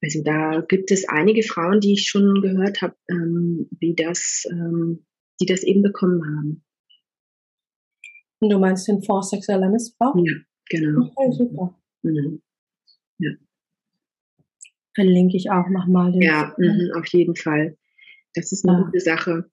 [0.00, 5.06] Also da gibt es einige Frauen, die ich schon gehört habe, ähm, wie das, ähm,
[5.40, 6.64] die das eben bekommen haben.
[8.40, 10.14] Du meinst den Fonds sexueller Missbrauch?
[10.16, 10.34] Ja,
[10.68, 11.10] genau.
[11.14, 11.80] Okay, super.
[12.02, 12.42] Mhm.
[13.18, 13.30] Ja
[14.94, 16.14] verlinke ich auch nochmal.
[16.22, 17.76] Ja, mh, auf jeden Fall.
[18.34, 18.84] Das ist eine ja.
[18.84, 19.44] gute Sache.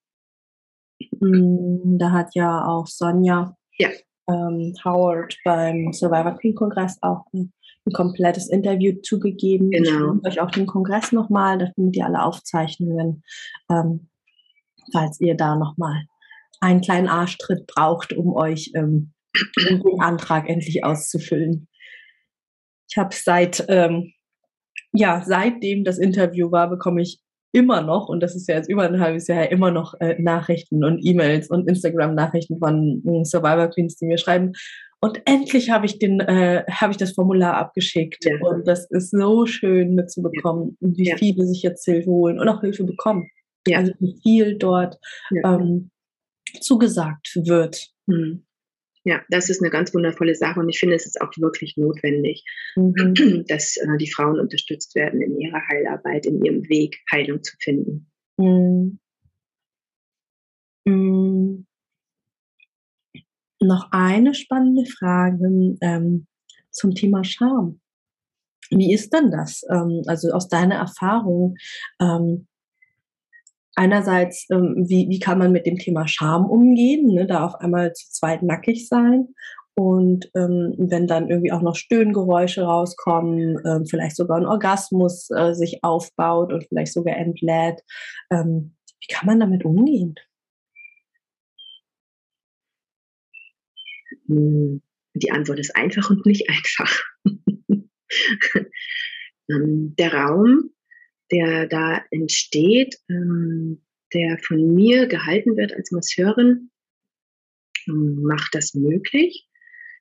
[1.20, 3.90] Mm, da hat ja auch Sonja ja.
[4.28, 7.54] ähm, Howard beim Survivor Queen Kongress auch ein,
[7.86, 9.72] ein komplettes Interview zugegeben.
[9.72, 10.16] Genau.
[10.16, 13.24] Ich euch auch den Kongress nochmal, da findet ihr alle Aufzeichnungen,
[13.70, 14.10] ähm,
[14.92, 16.06] falls ihr da nochmal
[16.60, 19.14] einen kleinen Arschtritt braucht, um euch ähm,
[19.58, 21.68] den Antrag endlich auszufüllen.
[22.88, 24.14] Ich habe seit ähm,
[24.94, 27.20] ja, seitdem das Interview war, bekomme ich
[27.54, 30.16] immer noch, und das ist ja jetzt über ein halbes Jahr her, immer noch äh,
[30.22, 34.54] Nachrichten und E-Mails und Instagram-Nachrichten von äh, Survivor Queens, die mir schreiben.
[35.02, 38.24] Und endlich habe ich den, äh, habe ich das Formular abgeschickt.
[38.24, 38.38] Ja.
[38.48, 40.88] Und das ist so schön mitzubekommen, ja.
[40.96, 41.18] wie ja.
[41.18, 43.28] viele sich jetzt Hilfe holen und auch Hilfe bekommen.
[43.74, 44.98] Also wie viel dort
[45.44, 45.92] ähm,
[46.60, 47.88] zugesagt wird.
[48.10, 48.44] Hm.
[49.04, 52.44] Ja, das ist eine ganz wundervolle Sache und ich finde, es ist auch wirklich notwendig,
[52.76, 53.46] mhm.
[53.48, 58.12] dass äh, die Frauen unterstützt werden in ihrer Heilarbeit, in ihrem Weg, Heilung zu finden.
[58.38, 59.00] Mhm.
[60.86, 61.66] Mhm.
[63.60, 66.28] Noch eine spannende Frage ähm,
[66.72, 67.80] zum Thema Scham.
[68.72, 69.64] Wie ist denn das?
[69.70, 71.56] Ähm, also aus deiner Erfahrung,
[72.00, 72.48] ähm,
[73.76, 77.94] einerseits, ähm, wie, wie kann man mit dem Thema Scham umgehen, ne, da auf einmal
[77.94, 79.30] zu zweit nackig sein
[79.76, 85.54] und ähm, wenn dann irgendwie auch noch Stöhngeräusche rauskommen, ähm, vielleicht sogar ein Orgasmus äh,
[85.54, 87.82] sich aufbaut und vielleicht sogar entlädt,
[88.32, 90.16] ähm, wie kann man damit umgehen?
[94.28, 94.82] Hm,
[95.14, 97.00] die Antwort ist einfach und nicht einfach.
[99.50, 100.72] Ähm, der Raum,
[101.32, 103.82] der da entsteht, ähm,
[104.14, 106.70] der von mir gehalten wird als Masseurin,
[107.88, 109.48] ähm, macht das möglich.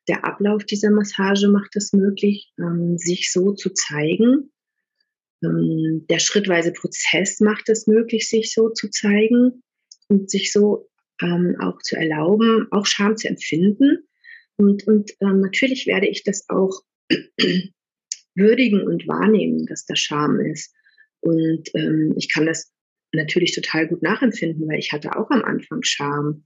[0.08, 2.52] Der Ablauf dieser Massage macht es möglich,
[2.96, 4.50] sich so zu zeigen.
[5.42, 9.62] Der schrittweise Prozess macht es möglich, sich so zu zeigen
[10.08, 10.88] und sich so
[11.20, 14.08] auch zu erlauben, auch Scham zu empfinden.
[14.56, 16.80] Und, und natürlich werde ich das auch
[18.34, 20.74] würdigen und wahrnehmen, dass da Scham ist.
[21.20, 22.72] Und ähm, ich kann das
[23.12, 26.44] natürlich total gut nachempfinden, weil ich hatte auch am Anfang Scham,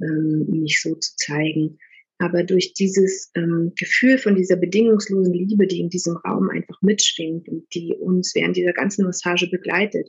[0.00, 1.78] ähm, mich so zu zeigen.
[2.18, 7.48] Aber durch dieses ähm, Gefühl von dieser bedingungslosen Liebe, die in diesem Raum einfach mitschwingt
[7.48, 10.08] und die uns während dieser ganzen Massage begleitet,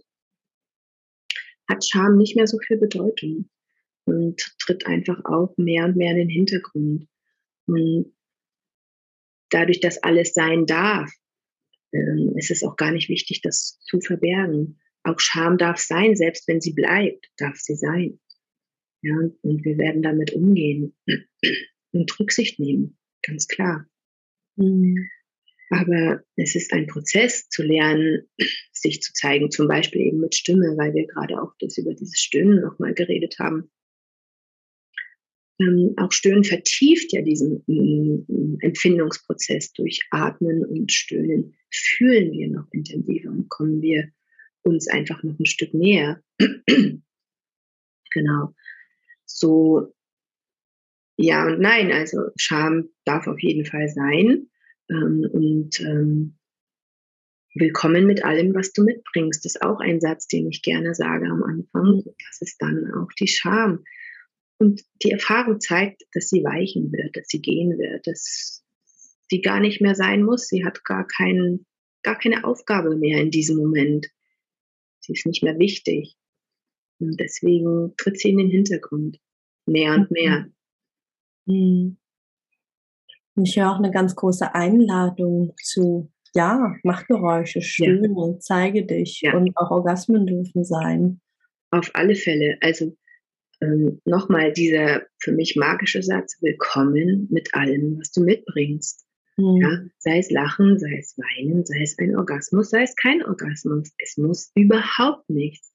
[1.69, 3.49] hat Scham nicht mehr so viel Bedeutung
[4.05, 7.07] und tritt einfach auch mehr und mehr in den Hintergrund.
[7.65, 8.13] Und
[9.49, 11.11] dadurch, dass alles sein darf,
[11.97, 14.79] ähm, ist es auch gar nicht wichtig, das zu verbergen.
[15.03, 18.19] Auch Scham darf sein, selbst wenn sie bleibt, darf sie sein.
[19.01, 20.95] Ja, und wir werden damit umgehen
[21.91, 23.85] und Rücksicht nehmen, ganz klar.
[24.55, 25.09] Mhm.
[25.69, 28.23] Aber es ist ein Prozess zu lernen,
[28.71, 32.19] sich zu zeigen, zum Beispiel eben mit Stimme, weil wir gerade auch das über dieses
[32.19, 33.69] Stöhnen nochmal geredet haben
[35.59, 41.55] ähm, auch Stöhnen vertieft ja diesen ähm, Empfindungsprozess durch Atmen und Stöhnen.
[41.71, 44.09] Fühlen wir noch intensiver und kommen wir
[44.63, 46.21] uns einfach noch ein Stück näher.
[48.11, 48.53] genau.
[49.25, 49.93] So,
[51.17, 54.49] ja und nein, also Scham darf auf jeden Fall sein.
[54.89, 56.37] Ähm, und ähm,
[57.55, 61.25] willkommen mit allem, was du mitbringst, das ist auch ein Satz, den ich gerne sage
[61.25, 62.03] am Anfang.
[62.29, 63.83] Das ist dann auch die Scham.
[64.59, 68.63] Und die Erfahrung zeigt, dass sie weichen wird, dass sie gehen wird, dass
[69.29, 70.47] sie gar nicht mehr sein muss.
[70.47, 71.65] Sie hat gar, kein,
[72.03, 74.07] gar keine Aufgabe mehr in diesem Moment.
[74.99, 76.15] Sie ist nicht mehr wichtig.
[76.99, 79.19] Und deswegen tritt sie in den Hintergrund.
[79.67, 80.47] Mehr und mehr.
[81.45, 81.97] Mhm.
[83.35, 88.39] Und ich höre auch eine ganz große Einladung zu, ja, mach Geräusche, stöhne, ja.
[88.39, 89.21] zeige dich.
[89.21, 89.35] Ja.
[89.35, 91.21] Und auch Orgasmen dürfen sein.
[91.69, 92.57] Auf alle Fälle.
[92.61, 92.97] Also
[93.61, 99.05] ähm, nochmal dieser für mich magische Satz, willkommen mit allem, was du mitbringst.
[99.37, 99.61] Mhm.
[99.61, 103.93] Ja, sei es Lachen, sei es Weinen, sei es ein Orgasmus, sei es kein Orgasmus.
[103.97, 105.73] Es muss überhaupt nichts.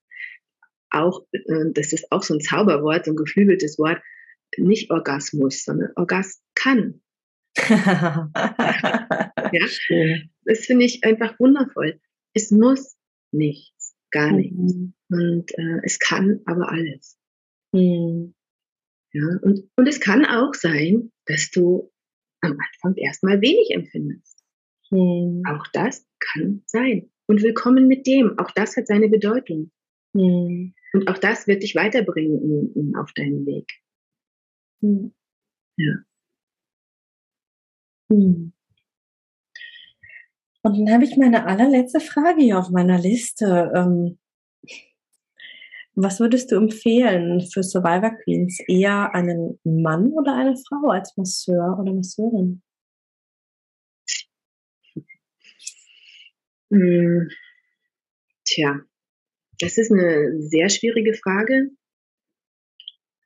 [0.90, 4.02] Auch, äh, das ist auch so ein Zauberwort, so ein geflügeltes Wort,
[4.56, 7.00] nicht Orgasmus, sondern Orgas kann.
[7.68, 8.30] ja,
[10.44, 12.00] das finde ich einfach wundervoll.
[12.34, 12.96] Es muss
[13.30, 14.74] nichts, gar nichts.
[14.74, 14.94] Mhm.
[15.10, 17.18] Und äh, es kann aber alles.
[17.72, 18.34] Mhm.
[19.12, 21.90] Ja, und, und es kann auch sein, dass du
[22.40, 24.42] am Anfang erstmal wenig empfindest.
[24.90, 25.42] Mhm.
[25.46, 27.10] Auch das kann sein.
[27.26, 28.38] Und willkommen mit dem.
[28.38, 29.70] Auch das hat seine Bedeutung.
[30.12, 30.74] Mhm.
[30.92, 33.70] Und auch das wird dich weiterbringen in, in, auf deinen Weg.
[34.80, 35.14] Mhm.
[35.76, 35.94] Ja.
[38.08, 38.52] Mhm.
[40.64, 43.72] Und dann habe ich meine allerletzte Frage hier auf meiner Liste.
[43.74, 44.18] Ähm,
[45.94, 48.58] was würdest du empfehlen für Survivor Queens?
[48.66, 52.62] Eher einen Mann oder eine Frau als Masseur oder Masseurin?
[56.70, 57.28] Hm.
[58.44, 58.80] Tja,
[59.58, 61.70] das ist eine sehr schwierige Frage.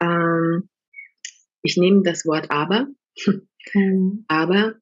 [0.00, 0.68] Ähm,
[1.62, 2.88] ich nehme das Wort aber.
[3.74, 4.24] Mhm.
[4.28, 4.74] Aber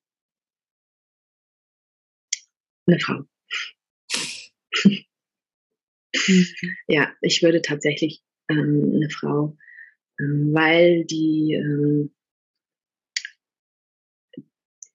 [2.87, 3.25] eine Frau.
[6.15, 6.47] Mhm.
[6.89, 9.57] Ja, ich würde tatsächlich ähm, eine Frau,
[10.21, 12.15] ähm, weil die ähm,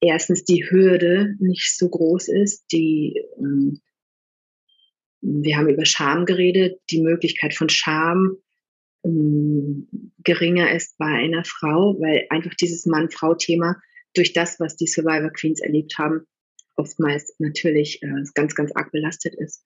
[0.02, 3.82] erstens die Hürde nicht so groß ist, die ähm,
[5.22, 8.38] wir haben über Scham geredet, die Möglichkeit von Scham
[9.04, 9.88] ähm,
[10.24, 13.82] geringer ist bei einer Frau, weil einfach dieses Mann-Frau-Thema
[14.14, 16.26] durch das, was die Survivor Queens erlebt haben,
[16.76, 19.66] oftmals natürlich äh, ganz, ganz arg belastet ist.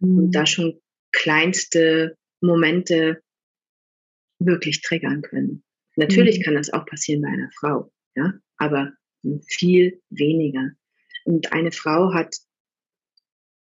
[0.00, 0.18] Mhm.
[0.18, 0.80] Und da schon
[1.12, 3.22] kleinste Momente
[4.38, 5.62] wirklich triggern können.
[5.96, 6.42] Natürlich mhm.
[6.42, 8.92] kann das auch passieren bei einer Frau, ja, aber
[9.46, 10.70] viel weniger.
[11.24, 12.34] Und eine Frau hat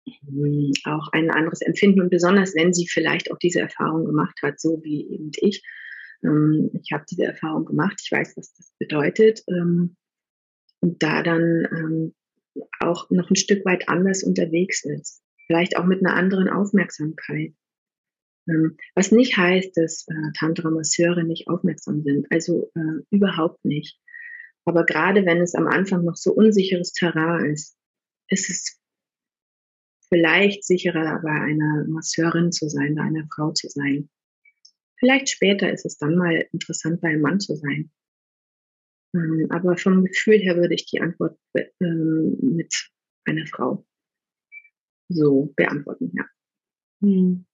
[0.09, 4.59] hm, auch ein anderes Empfinden und besonders wenn sie vielleicht auch diese Erfahrung gemacht hat,
[4.61, 5.63] so wie eben ich.
[6.25, 9.97] Ähm, ich habe diese Erfahrung gemacht, ich weiß, was das bedeutet ähm,
[10.81, 12.15] und da dann ähm,
[12.81, 17.55] auch noch ein Stück weit anders unterwegs ist vielleicht auch mit einer anderen Aufmerksamkeit.
[18.49, 23.99] Ähm, was nicht heißt, dass äh, Tantra-Masseure nicht aufmerksam sind, also äh, überhaupt nicht.
[24.67, 27.77] Aber gerade wenn es am Anfang noch so unsicheres Terrain ist,
[28.29, 28.81] ist es
[30.09, 34.09] vielleicht sicherer, bei einer Masseurin zu sein, bei einer Frau zu sein.
[34.99, 37.91] Vielleicht später ist es dann mal interessant, bei einem Mann zu sein.
[39.15, 41.39] Ähm, aber vom Gefühl her würde ich die Antwort
[41.81, 42.91] ähm, mit
[43.25, 43.85] einer Frau
[45.09, 46.25] so beantworten, ja.
[47.03, 47.45] Hm.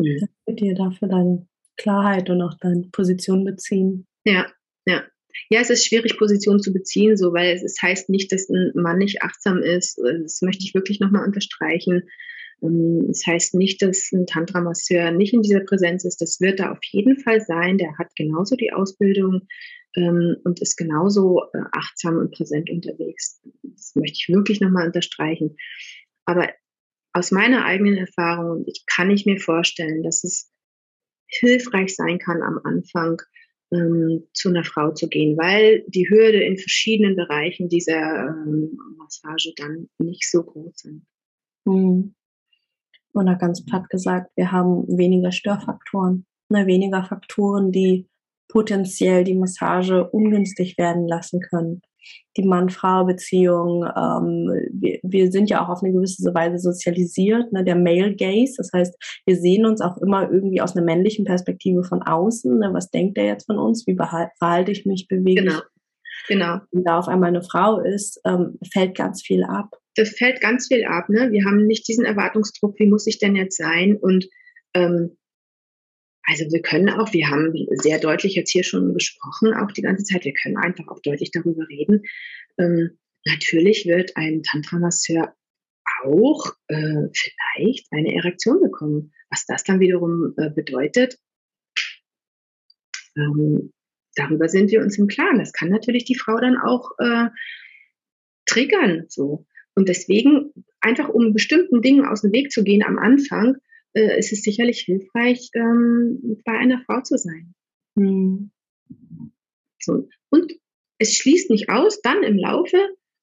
[0.00, 0.28] Hm.
[0.46, 1.46] Danke dir dafür deine
[1.76, 4.06] Klarheit und auch deine Position beziehen.
[4.24, 4.46] Ja,
[4.86, 5.04] ja.
[5.48, 8.72] Ja, es ist schwierig, Position zu beziehen, so, weil es, es heißt nicht, dass ein
[8.74, 9.98] Mann nicht achtsam ist.
[9.98, 12.02] Das möchte ich wirklich nochmal unterstreichen.
[12.62, 16.20] Ähm, es heißt nicht, dass ein Tantra-Masseur nicht in dieser Präsenz ist.
[16.20, 17.78] Das wird da auf jeden Fall sein.
[17.78, 19.42] Der hat genauso die Ausbildung
[19.96, 23.40] ähm, und ist genauso äh, achtsam und präsent unterwegs.
[23.62, 25.56] Das möchte ich wirklich nochmal unterstreichen.
[26.30, 26.48] Aber
[27.12, 30.52] aus meiner eigenen Erfahrung, ich kann nicht mir vorstellen, dass es
[31.26, 33.20] hilfreich sein kann am Anfang,
[33.72, 39.52] ähm, zu einer Frau zu gehen, weil die Hürde in verschiedenen Bereichen dieser ähm, Massage
[39.56, 41.06] dann nicht so groß sind.
[41.64, 42.14] Mhm.
[43.12, 48.08] Oder ganz platt gesagt, wir haben weniger Störfaktoren, ne, weniger Faktoren, die
[48.48, 51.82] potenziell die Massage ungünstig werden lassen können.
[52.36, 57.76] Die Mann-Frau-Beziehung, ähm, wir, wir, sind ja auch auf eine gewisse Weise sozialisiert, ne, der
[57.76, 62.02] Male Gaze, das heißt, wir sehen uns auch immer irgendwie aus einer männlichen Perspektive von
[62.02, 65.58] außen, ne, was denkt der jetzt von uns, wie verhalte ich mich, bewege genau.
[65.58, 65.62] ich.
[66.28, 66.60] Genau.
[66.70, 69.70] Wenn da auf einmal eine Frau ist, ähm, fällt ganz viel ab.
[69.96, 71.08] Das fällt ganz viel ab.
[71.08, 71.32] Ne?
[71.32, 73.96] Wir haben nicht diesen Erwartungsdruck, wie muss ich denn jetzt sein?
[73.96, 74.28] Und
[74.74, 75.16] ähm,
[76.30, 80.04] also wir können auch, wir haben sehr deutlich jetzt hier schon gesprochen, auch die ganze
[80.04, 82.02] Zeit, wir können einfach auch deutlich darüber reden.
[82.56, 85.34] Ähm, natürlich wird ein Tantra-Masseur
[86.04, 89.12] auch äh, vielleicht eine Erektion bekommen.
[89.28, 91.18] Was das dann wiederum äh, bedeutet,
[93.16, 93.72] ähm,
[94.14, 95.38] darüber sind wir uns im Klaren.
[95.38, 97.28] Das kann natürlich die Frau dann auch äh,
[98.46, 99.06] triggern.
[99.08, 99.46] So.
[99.74, 103.56] Und deswegen, einfach um bestimmten Dingen aus dem Weg zu gehen am Anfang,
[103.94, 107.54] äh, ist es sicherlich hilfreich, ähm, bei einer Frau zu sein.
[107.94, 108.50] Mhm.
[109.78, 110.08] So.
[110.30, 110.52] Und
[110.98, 112.76] es schließt nicht aus, dann im Laufe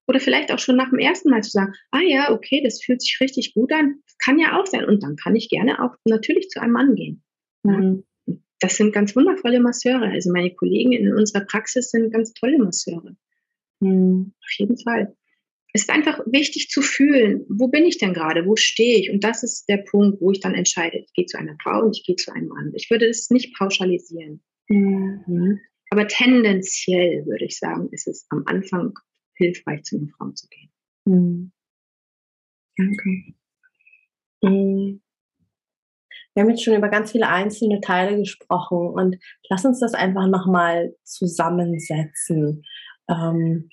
[0.08, 3.02] oder vielleicht auch schon nach dem ersten Mal zu sagen, ah ja, okay, das fühlt
[3.02, 4.86] sich richtig gut an, kann ja auch sein.
[4.86, 7.24] Und dann kann ich gerne auch natürlich zu einem Mann gehen.
[7.64, 8.04] Mhm.
[8.60, 10.06] Das sind ganz wundervolle Masseure.
[10.06, 13.16] Also meine Kollegen in unserer Praxis sind ganz tolle Masseure.
[13.80, 14.34] Mhm.
[14.42, 15.16] Auf jeden Fall.
[15.78, 19.12] Es ist einfach wichtig zu fühlen, wo bin ich denn gerade, wo stehe ich?
[19.12, 21.96] Und das ist der Punkt, wo ich dann entscheide, ich gehe zu einer Frau und
[21.96, 22.72] ich gehe zu einem Mann.
[22.74, 24.42] Ich würde es nicht pauschalisieren.
[24.70, 25.60] Mhm.
[25.92, 28.96] Aber tendenziell würde ich sagen, ist es am Anfang
[29.36, 30.72] hilfreich, zu einer Frau zu gehen.
[31.06, 31.52] Mhm.
[32.76, 33.36] Danke.
[34.42, 35.02] Mhm.
[36.34, 40.26] Wir haben jetzt schon über ganz viele einzelne Teile gesprochen und lass uns das einfach
[40.26, 42.64] nochmal zusammensetzen.
[43.12, 43.70] Ähm,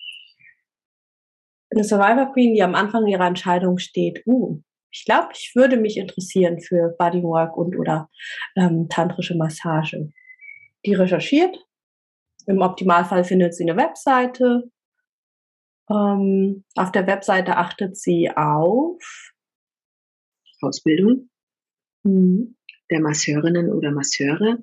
[1.74, 4.60] eine Survivor Queen, die am Anfang ihrer Entscheidung steht, uh,
[4.94, 8.08] ich glaube, ich würde mich interessieren für Bodywork und oder
[8.54, 10.12] ähm, tantrische Massage.
[10.87, 11.58] Die recherchiert.
[12.46, 14.70] Im Optimalfall findet sie eine Webseite.
[15.90, 19.32] Ähm, auf der Webseite achtet sie auf
[20.62, 21.28] Ausbildung
[22.04, 22.56] mhm.
[22.88, 24.62] der Masseurinnen oder Masseure.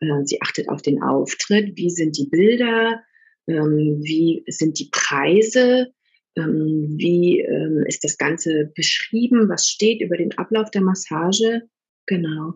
[0.00, 1.76] Äh, sie achtet auf den Auftritt.
[1.76, 3.04] Wie sind die Bilder?
[3.46, 5.94] Ähm, wie sind die Preise?
[6.36, 11.62] Ähm, wie ähm, ist das Ganze beschrieben, was steht über den Ablauf der Massage,
[12.06, 12.54] genau.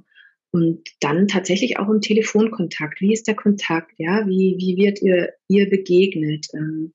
[0.50, 3.00] Und dann tatsächlich auch im Telefonkontakt.
[3.00, 3.92] Wie ist der Kontakt?
[3.98, 6.46] Ja, wie, wie wird ihr, ihr begegnet?
[6.54, 6.94] Ähm,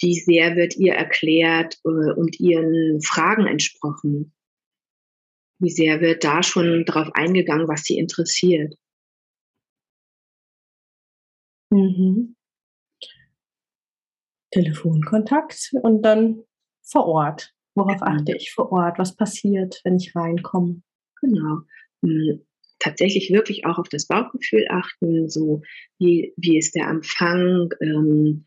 [0.00, 4.32] wie sehr wird ihr erklärt äh, und ihren Fragen entsprochen?
[5.58, 8.74] Wie sehr wird da schon darauf eingegangen, was sie interessiert?
[11.70, 12.35] Mhm.
[14.56, 16.42] Telefonkontakt und dann
[16.82, 17.52] vor Ort.
[17.74, 18.12] Worauf genau.
[18.12, 18.98] achte ich vor Ort?
[18.98, 20.80] Was passiert, wenn ich reinkomme?
[21.20, 21.60] Genau.
[22.02, 22.40] Hm,
[22.78, 25.60] tatsächlich wirklich auch auf das Bauchgefühl achten, so
[25.98, 28.46] wie, wie ist der Empfang, ähm,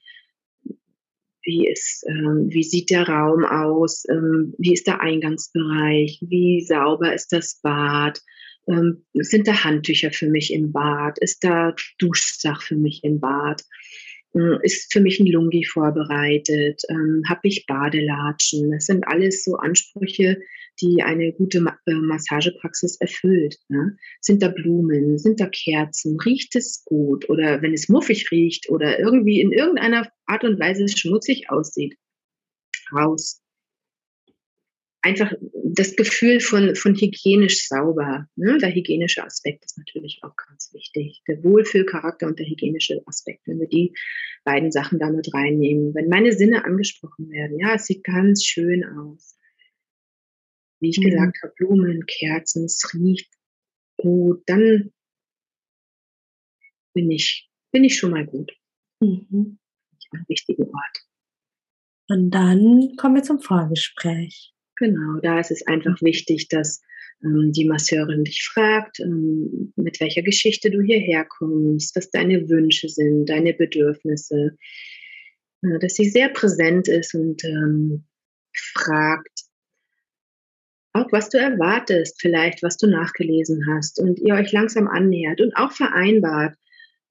[1.44, 7.14] wie, ist, ähm, wie sieht der Raum aus, ähm, wie ist der Eingangsbereich, wie sauber
[7.14, 8.20] ist das Bad,
[8.68, 13.64] ähm, sind da Handtücher für mich im Bad, ist da Duschsach für mich im Bad.
[14.34, 16.84] Hm, ist für mich ein Lungi vorbereitet?
[16.90, 18.72] Ähm, Habe ich Badelatschen?
[18.72, 20.40] Das sind alles so Ansprüche,
[20.82, 23.58] die eine gute Ma äh, Massagepraxis erfüllt.
[23.70, 23.98] Ne?
[24.22, 25.18] Sind da Blumen?
[25.18, 26.20] Sind da Kerzen?
[26.20, 27.28] Riecht es gut?
[27.30, 31.98] Oder wenn es muffig riecht oder irgendwie in irgendeiner Art und Weise schmutzig aussieht,
[32.94, 33.42] raus.
[35.02, 35.32] Einfach
[35.64, 38.28] das Gefühl von, von hygienisch sauber.
[38.36, 38.58] Ne?
[38.58, 41.22] Der hygienische Aspekt ist natürlich auch ganz wichtig.
[41.28, 43.94] Der Wohlfühlcharakter und der hygienische Aspekt, wenn wir die
[44.44, 45.94] beiden Sachen damit reinnehmen.
[45.94, 49.38] Wenn meine Sinne angesprochen werden, ja, es sieht ganz schön aus.
[50.82, 51.10] Wie ich mhm.
[51.10, 53.32] gesagt habe, Blumen, Kerzen, es riecht
[53.98, 54.92] gut, dann
[56.94, 58.52] bin ich, bin ich schon mal gut.
[59.02, 59.60] Mhm.
[60.12, 61.06] Am richtigen Ort.
[62.08, 64.56] Und dann kommen wir zum Vorgespräch.
[64.80, 66.82] Genau, da ist es einfach wichtig, dass
[67.24, 72.88] ähm, die Masseurin dich fragt, ähm, mit welcher Geschichte du hierher kommst, was deine Wünsche
[72.88, 74.56] sind, deine Bedürfnisse,
[75.64, 78.06] äh, dass sie sehr präsent ist und ähm,
[78.56, 79.42] fragt,
[80.94, 85.56] auch was du erwartest, vielleicht was du nachgelesen hast und ihr euch langsam annähert und
[85.56, 86.56] auch vereinbart,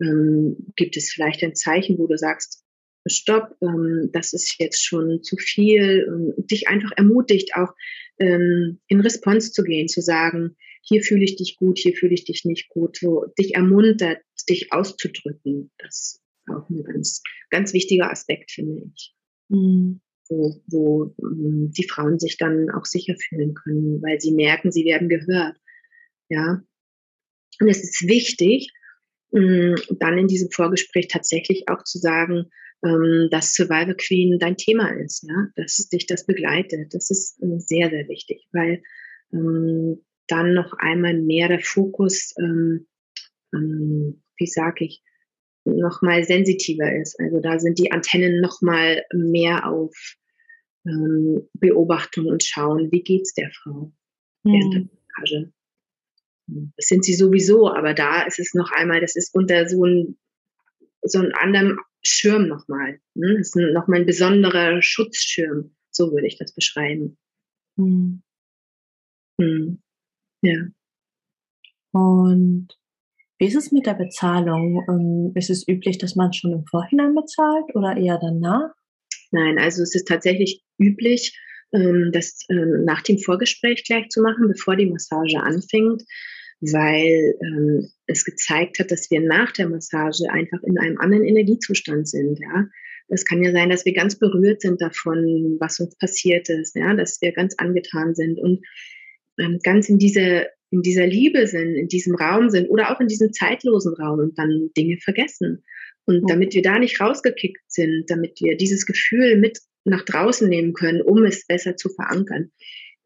[0.00, 2.64] ähm, gibt es vielleicht ein Zeichen, wo du sagst,
[3.08, 6.06] stopp, ähm, das ist jetzt schon zu viel
[6.36, 7.72] und dich einfach ermutigt, auch
[8.18, 12.24] ähm, in Response zu gehen, zu sagen, hier fühle ich dich gut, hier fühle ich
[12.24, 15.70] dich nicht gut, so dich ermuntert, dich auszudrücken.
[15.78, 16.22] Das ist
[16.54, 19.14] auch ein ganz, ganz wichtiger Aspekt, finde ich.
[19.48, 20.00] Mhm.
[20.30, 24.84] Wo, wo ähm, die Frauen sich dann auch sicher fühlen können, weil sie merken, sie
[24.84, 25.56] werden gehört.
[26.28, 26.62] Ja.
[27.60, 28.70] Und es ist wichtig,
[29.34, 32.50] ähm, dann in diesem Vorgespräch tatsächlich auch zu sagen,
[32.84, 36.94] ähm, dass Survivor Queen dein Thema ist, ja, dass dich das begleitet.
[36.94, 38.82] Das ist äh, sehr, sehr wichtig, weil
[39.32, 42.86] ähm, dann noch einmal mehr der Fokus, ähm,
[43.52, 45.02] ähm, wie sage ich,
[45.64, 47.18] noch mal sensitiver ist.
[47.20, 49.94] Also da sind die Antennen noch mal mehr auf
[50.86, 53.92] ähm, Beobachtung und schauen, wie geht's der Frau
[54.44, 55.52] während der.
[56.76, 60.16] Das sind sie sowieso, aber da ist es noch einmal, das ist unter so ein
[61.02, 63.00] so einem anderen Schirm nochmal.
[63.14, 63.36] Ne?
[63.38, 65.74] Das ist nochmal ein besonderer Schutzschirm.
[65.90, 67.18] So würde ich das beschreiben.
[67.76, 68.22] Hm.
[69.40, 69.82] Hm.
[70.42, 70.66] Ja.
[71.92, 72.68] Und
[73.38, 74.84] wie ist es mit der Bezahlung?
[74.88, 78.72] Ähm, ist es üblich, dass man schon im Vorhinein bezahlt oder eher danach?
[79.30, 81.38] Nein, also es ist tatsächlich üblich,
[81.72, 86.02] ähm, das ähm, nach dem Vorgespräch gleich zu machen, bevor die Massage anfängt
[86.60, 92.08] weil ähm, es gezeigt hat, dass wir nach der Massage einfach in einem anderen Energiezustand
[92.08, 92.38] sind.
[92.40, 92.66] Ja,
[93.08, 96.94] es kann ja sein, dass wir ganz berührt sind davon, was uns passiert ist, ja,
[96.94, 98.64] dass wir ganz angetan sind und
[99.38, 103.08] ähm, ganz in diese in dieser Liebe sind, in diesem Raum sind oder auch in
[103.08, 105.64] diesem zeitlosen Raum und dann Dinge vergessen.
[106.04, 110.74] Und damit wir da nicht rausgekickt sind, damit wir dieses Gefühl mit nach draußen nehmen
[110.74, 112.50] können, um es besser zu verankern,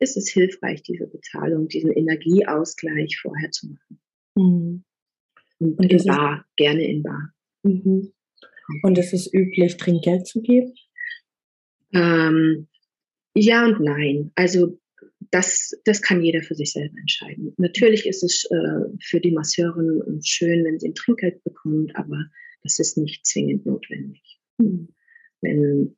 [0.03, 4.01] ist es hilfreich, diese Bezahlung, diesen Energieausgleich vorher zu machen.
[4.35, 4.85] Mhm.
[5.59, 7.33] Und, und in Bar, gerne in Bar.
[7.63, 8.13] Mhm.
[8.83, 10.75] Und ist es üblich, Trinkgeld zu geben?
[11.93, 12.69] Ähm,
[13.35, 14.33] ja und nein.
[14.35, 14.79] Also
[15.31, 17.55] das, das kann jeder für sich selber entscheiden.
[17.57, 22.27] Natürlich ist es äh, für die Masseurin schön, wenn sie ein Trinkgeld bekommt, aber
[22.63, 24.41] das ist nicht zwingend notwendig.
[24.59, 24.89] Mhm.
[25.41, 25.97] Wenn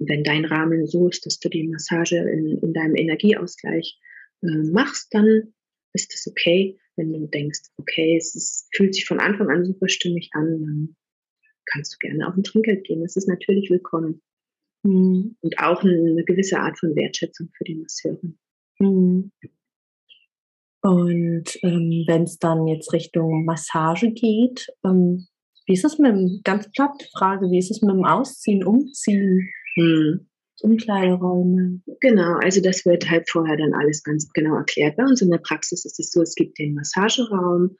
[0.00, 4.00] wenn dein Rahmen so ist, dass du die Massage in, in deinem Energieausgleich
[4.42, 5.52] äh, machst, dann
[5.92, 6.78] ist das okay.
[6.96, 10.96] Wenn du denkst, okay, es ist, fühlt sich von Anfang an super stimmig an, dann
[11.66, 13.02] kannst du gerne auf ein Trinkgeld gehen.
[13.02, 14.22] Das ist natürlich willkommen.
[14.82, 15.36] Mhm.
[15.40, 18.38] Und auch eine gewisse Art von Wertschätzung für die Masseurin.
[18.78, 19.32] Mhm.
[20.82, 25.26] Und ähm, wenn es dann jetzt Richtung Massage geht, ähm,
[25.66, 29.50] wie ist es mit dem, ganz platt Frage, wie ist es mit dem Ausziehen, Umziehen?
[29.80, 30.26] Hm.
[30.62, 31.80] Umkleideräume.
[32.00, 34.96] Genau, also das wird halt vorher dann alles ganz genau erklärt.
[34.96, 37.76] Bei uns in der Praxis ist es so, es gibt den Massageraum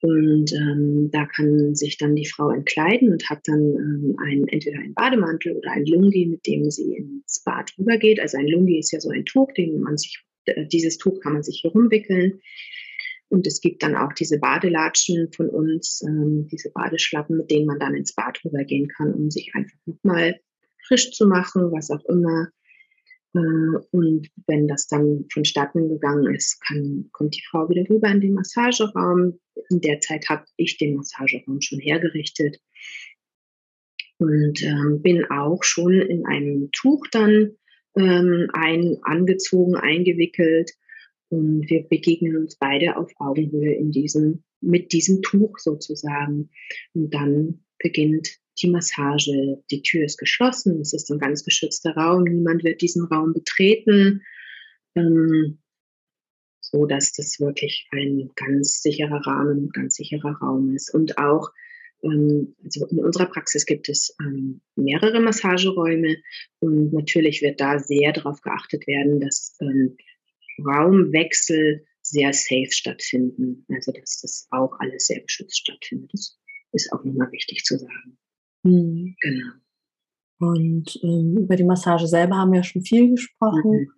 [0.00, 4.78] und ähm, da kann sich dann die Frau entkleiden und hat dann ähm, ein, entweder
[4.78, 8.18] einen Bademantel oder ein Lungi, mit dem sie ins Bad rübergeht.
[8.18, 10.20] Also ein Lungi ist ja so ein Tuch, den man sich,
[10.72, 12.40] dieses Tuch kann man sich hier rumwickeln.
[13.28, 17.78] Und es gibt dann auch diese Badelatschen von uns, ähm, diese Badeschlappen, mit denen man
[17.78, 20.40] dann ins Bad rübergehen kann, um sich einfach nochmal
[20.92, 22.48] frisch zu machen, was auch immer.
[23.34, 28.20] Äh, und wenn das dann vonstatten gegangen ist, kann, kommt die Frau wieder rüber in
[28.20, 29.38] den Massageraum.
[29.70, 32.58] In der Zeit habe ich den Massageraum schon hergerichtet
[34.18, 37.52] und ähm, bin auch schon in einem Tuch dann
[37.96, 40.72] ähm, ein, angezogen, eingewickelt.
[41.30, 46.50] Und wir begegnen uns beide auf Augenhöhe in diesem, mit diesem Tuch sozusagen.
[46.92, 49.62] Und dann beginnt die Massage.
[49.70, 54.22] Die Tür ist geschlossen, es ist ein ganz geschützter Raum, niemand wird diesen Raum betreten,
[54.94, 55.58] ähm,
[56.60, 60.92] so dass das wirklich ein ganz sicherer Rahmen, ganz sicherer Raum ist.
[60.94, 61.50] Und auch
[62.02, 66.16] ähm, also in unserer Praxis gibt es ähm, mehrere Massageräume
[66.60, 69.96] und natürlich wird da sehr darauf geachtet werden, dass ähm,
[70.64, 73.64] Raumwechsel sehr safe stattfinden.
[73.72, 76.10] Also dass das auch alles sehr geschützt stattfindet.
[76.12, 76.38] Das
[76.72, 78.18] ist auch nochmal wichtig zu sagen.
[78.62, 79.14] Mhm.
[79.20, 79.52] Genau.
[80.38, 83.70] Und ähm, über die Massage selber haben wir schon viel gesprochen.
[83.70, 83.92] Mhm.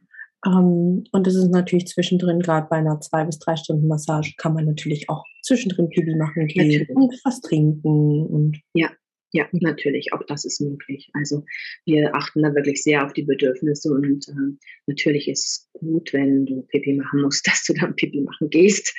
[0.46, 4.52] Ähm, und es ist natürlich zwischendrin, gerade bei einer zwei bis drei Stunden Massage, kann
[4.52, 6.90] man natürlich auch zwischendrin Pipi machen gehen natürlich.
[6.90, 8.90] und was trinken und ja.
[9.34, 11.10] Ja, natürlich, auch das ist möglich.
[11.12, 11.44] Also
[11.84, 14.56] wir achten da wirklich sehr auf die Bedürfnisse und äh,
[14.86, 18.94] natürlich ist es gut, wenn du Pipi machen musst, dass du dann Pipi machen gehst,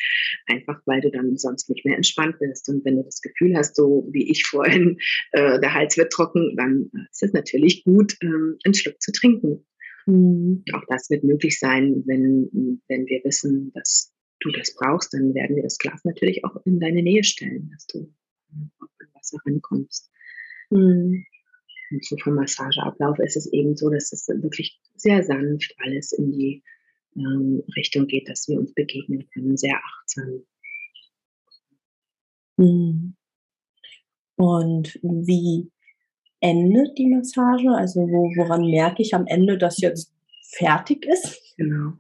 [0.48, 2.68] einfach weil du dann sonst nicht mehr entspannt bist.
[2.68, 4.98] Und wenn du das Gefühl hast, so wie ich vorhin,
[5.32, 8.28] äh, der Hals wird trocken, dann ist es natürlich gut, äh,
[8.66, 9.66] einen Schluck zu trinken.
[10.06, 10.66] Mhm.
[10.74, 15.56] Auch das wird möglich sein, wenn, wenn wir wissen, dass du das brauchst, dann werden
[15.56, 18.14] wir das Glas natürlich auch in deine Nähe stellen, dass du
[18.80, 20.12] auf das Wasser rankommst.
[20.70, 21.26] Mhm.
[21.92, 26.32] Und so vom Massageablauf ist es eben so, dass es wirklich sehr sanft alles in
[26.32, 26.64] die
[27.16, 30.44] ähm, Richtung geht, dass wir uns begegnen können, sehr achtsam.
[32.58, 33.16] Mhm.
[34.38, 35.72] Und wie
[36.42, 37.70] endet die Massage?
[37.70, 40.14] Also wo, woran merke ich am Ende, dass jetzt
[40.52, 41.42] fertig ist?
[41.58, 41.94] Genau.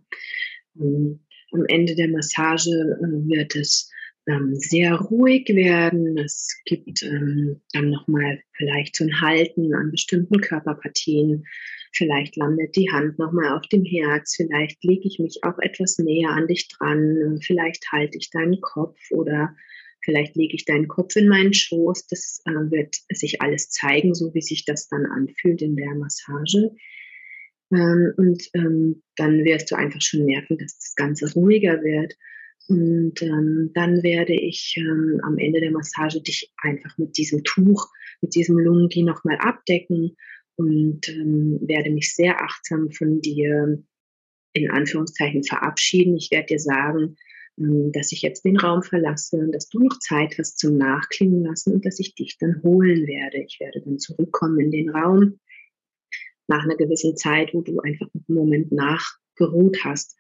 [0.80, 3.89] Ähm, am Ende der Massage äh, wird es
[4.28, 6.17] ähm, sehr ruhig werden.
[6.17, 11.45] Es gibt ähm, dann nochmal vielleicht so ein Halten an bestimmten Körperpartien.
[11.93, 14.36] Vielleicht landet die Hand nochmal auf dem Herz.
[14.36, 17.39] Vielleicht lege ich mich auch etwas näher an dich dran.
[17.41, 19.55] Vielleicht halte ich deinen Kopf oder
[20.03, 22.07] vielleicht lege ich deinen Kopf in meinen Schoß.
[22.07, 26.71] Das äh, wird sich alles zeigen, so wie sich das dann anfühlt in der Massage.
[27.71, 32.15] Ähm, und ähm, dann wirst du einfach schon merken, dass das Ganze ruhiger wird.
[32.68, 37.88] Und ähm, dann werde ich ähm, am Ende der Massage dich einfach mit diesem Tuch,
[38.22, 40.16] mit diesem Lungi nochmal abdecken
[40.55, 43.84] und ähm, werde mich sehr achtsam von dir
[44.53, 46.16] in Anführungszeichen verabschieden.
[46.16, 47.18] Ich werde dir sagen,
[47.59, 51.74] ähm, dass ich jetzt den Raum verlasse, dass du noch Zeit hast zum Nachklingen lassen
[51.74, 53.43] und dass ich dich dann holen werde.
[53.45, 55.39] Ich werde dann zurückkommen in den Raum
[56.47, 60.16] nach einer gewissen Zeit, wo du einfach einen Moment nachgeruht hast.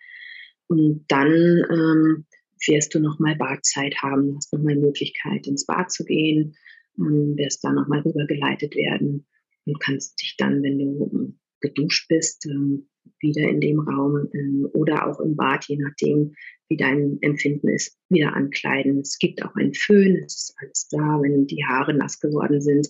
[0.67, 1.31] Und dann
[1.69, 2.25] ähm,
[2.67, 6.55] wirst du nochmal Badzeit haben, hast nochmal Möglichkeit, ins Bad zu gehen,
[6.97, 9.25] ähm, wirst da nochmal rübergeleitet werden
[9.65, 12.87] und kannst dich dann, wenn du ähm, geduscht bist, ähm,
[13.19, 16.33] wieder in dem Raum ähm, oder auch im Bad, je nachdem,
[16.69, 18.99] wie dein Empfinden ist, wieder ankleiden.
[18.99, 21.21] Es gibt auch einen Föhn, es ist alles da.
[21.21, 22.87] Wenn die Haare nass geworden sind,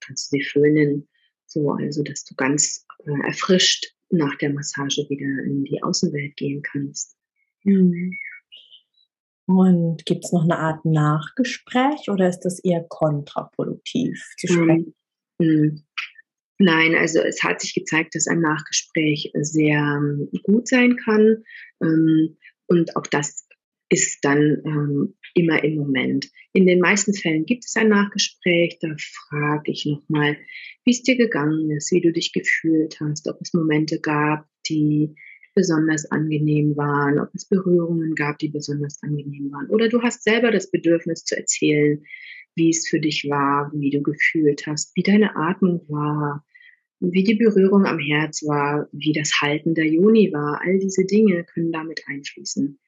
[0.00, 1.08] kannst du sie föhnen,
[1.46, 6.62] so also, dass du ganz äh, erfrischt nach der Massage wieder in die Außenwelt gehen
[6.62, 7.16] kannst.
[7.64, 8.16] Mhm.
[9.50, 14.94] Und gibt es noch eine Art Nachgespräch oder ist das eher kontraproduktiv zu ähm, sprechen?
[15.40, 15.82] Mhm.
[16.58, 21.42] Nein, also es hat sich gezeigt, dass ein Nachgespräch sehr ähm, gut sein kann.
[21.82, 22.36] Ähm,
[22.68, 23.48] und auch das
[23.88, 26.30] ist dann ähm, immer im Moment.
[26.52, 28.78] In den meisten Fällen gibt es ein Nachgespräch.
[28.80, 28.94] Da
[29.28, 30.36] frage ich nochmal,
[30.84, 35.16] wie es dir gegangen ist, wie du dich gefühlt hast, ob es Momente gab, die
[35.60, 39.68] besonders angenehm waren, ob es Berührungen gab, die besonders angenehm waren.
[39.68, 42.02] Oder du hast selber das Bedürfnis zu erzählen,
[42.54, 46.46] wie es für dich war, wie du gefühlt hast, wie deine Atmung war,
[47.00, 50.62] wie die Berührung am Herz war, wie das Halten der Juni war.
[50.62, 52.78] All diese Dinge können damit einfließen.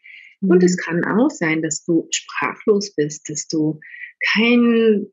[0.41, 0.51] Mhm.
[0.51, 3.81] Und es kann auch sein, dass du sprachlos bist, dass du
[4.33, 5.09] kein,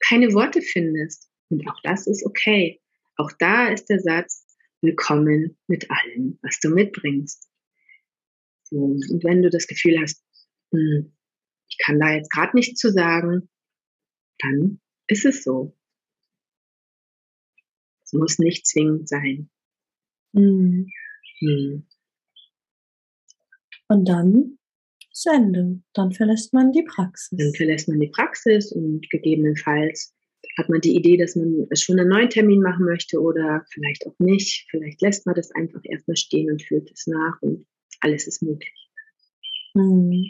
[0.00, 1.30] keine Worte findest.
[1.48, 2.78] Und auch das ist okay.
[3.16, 4.49] Auch da ist der Satz,
[4.82, 7.48] willkommen mit allem, was du mitbringst.
[8.64, 10.24] So, und wenn du das Gefühl hast,
[10.72, 11.16] hm,
[11.68, 13.48] ich kann da jetzt gerade nichts zu sagen,
[14.38, 15.76] dann ist es so.
[18.04, 19.50] Es muss nicht zwingend sein.
[20.32, 20.88] Mhm.
[21.40, 21.86] Mhm.
[23.88, 24.58] Und dann
[25.26, 25.82] Ende.
[25.92, 27.36] Dann verlässt man die Praxis.
[27.38, 30.14] Dann verlässt man die Praxis und gegebenenfalls
[30.60, 34.18] hat man die Idee, dass man schon einen neuen Termin machen möchte oder vielleicht auch
[34.18, 34.66] nicht.
[34.70, 37.66] Vielleicht lässt man das einfach erstmal stehen und fühlt es nach und
[38.00, 38.90] alles ist möglich.
[39.74, 40.26] Mhm.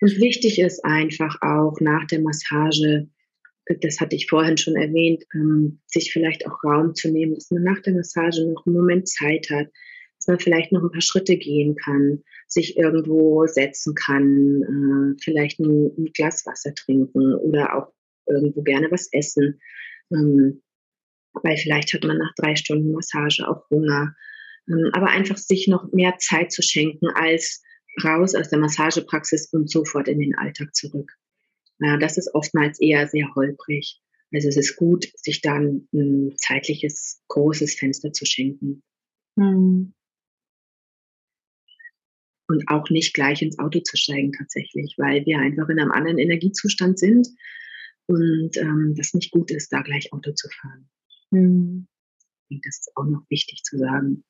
[0.00, 3.08] Und wichtig ist einfach auch nach der Massage,
[3.80, 7.64] das hatte ich vorhin schon erwähnt, ähm, sich vielleicht auch Raum zu nehmen, dass man
[7.64, 9.68] nach der Massage noch einen Moment Zeit hat,
[10.18, 15.58] dass man vielleicht noch ein paar Schritte gehen kann, sich irgendwo setzen kann, äh, vielleicht
[15.60, 17.92] ein Glas Wasser trinken oder auch
[18.28, 19.60] irgendwo gerne was essen.
[20.12, 20.62] Ähm,
[21.42, 24.14] weil vielleicht hat man nach drei Stunden Massage auch Hunger.
[24.68, 27.62] Ähm, aber einfach sich noch mehr Zeit zu schenken, als
[28.02, 31.12] raus aus der Massagepraxis und sofort in den Alltag zurück.
[31.78, 34.00] Ja, das ist oftmals eher sehr holprig.
[34.32, 38.82] Also es ist gut, sich dann ein zeitliches großes Fenster zu schenken.
[39.36, 39.94] Mhm.
[42.48, 46.18] Und auch nicht gleich ins Auto zu steigen tatsächlich, weil wir einfach in einem anderen
[46.18, 47.28] Energiezustand sind
[48.06, 50.88] und ähm, das nicht gut ist, da gleich Auto zu fahren.
[51.30, 51.88] Mhm.
[52.18, 54.24] Ich denke, das ist auch noch wichtig zu sagen.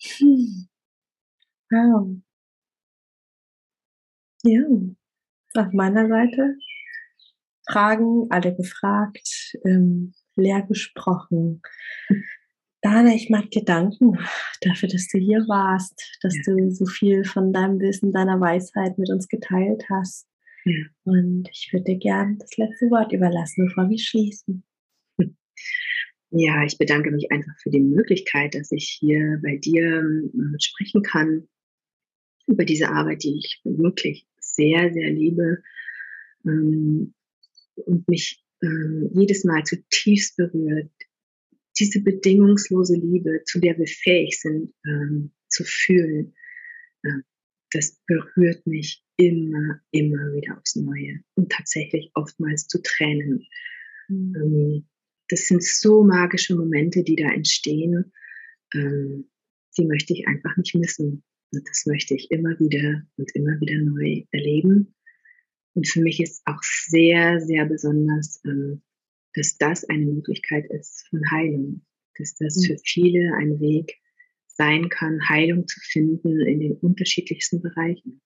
[0.00, 0.68] Hm.
[1.70, 2.22] Wow.
[4.44, 4.62] Ja,
[5.54, 6.56] auf meiner Seite
[7.70, 11.60] Fragen, alle gefragt, ähm, leer gesprochen.
[12.88, 14.18] Dana, ich mag dir danken
[14.62, 16.42] dafür, dass du hier warst, dass ja.
[16.46, 20.26] du so viel von deinem Wissen, deiner Weisheit mit uns geteilt hast.
[20.64, 20.86] Ja.
[21.04, 24.64] Und ich würde dir gern das letzte Wort überlassen, bevor wir schließen.
[26.30, 31.00] Ja, ich bedanke mich einfach für die Möglichkeit, dass ich hier bei dir äh, sprechen
[31.02, 31.48] kann
[32.46, 35.62] über diese Arbeit, die ich wirklich sehr, sehr liebe
[36.44, 37.14] ähm,
[37.76, 40.90] und mich ähm, jedes Mal zutiefst berührt.
[41.78, 46.34] Diese bedingungslose Liebe, zu der wir fähig sind ähm, zu fühlen,
[47.02, 47.22] äh,
[47.72, 53.46] das berührt mich immer, immer wieder aufs Neue und tatsächlich oftmals zu Tränen.
[54.08, 54.88] Mhm.
[55.28, 58.10] das sind so magische Momente, die da entstehen.
[58.72, 59.28] Ähm,
[59.76, 61.22] die möchte ich einfach nicht missen.
[61.52, 64.94] Und das möchte ich immer wieder und immer wieder neu erleben.
[65.74, 68.82] Und für mich ist auch sehr, sehr besonders, ähm,
[69.38, 71.86] dass das eine Möglichkeit ist von Heilung.
[72.16, 72.62] Dass das mhm.
[72.64, 73.98] für viele ein Weg
[74.46, 78.20] sein kann, Heilung zu finden in den unterschiedlichsten Bereichen.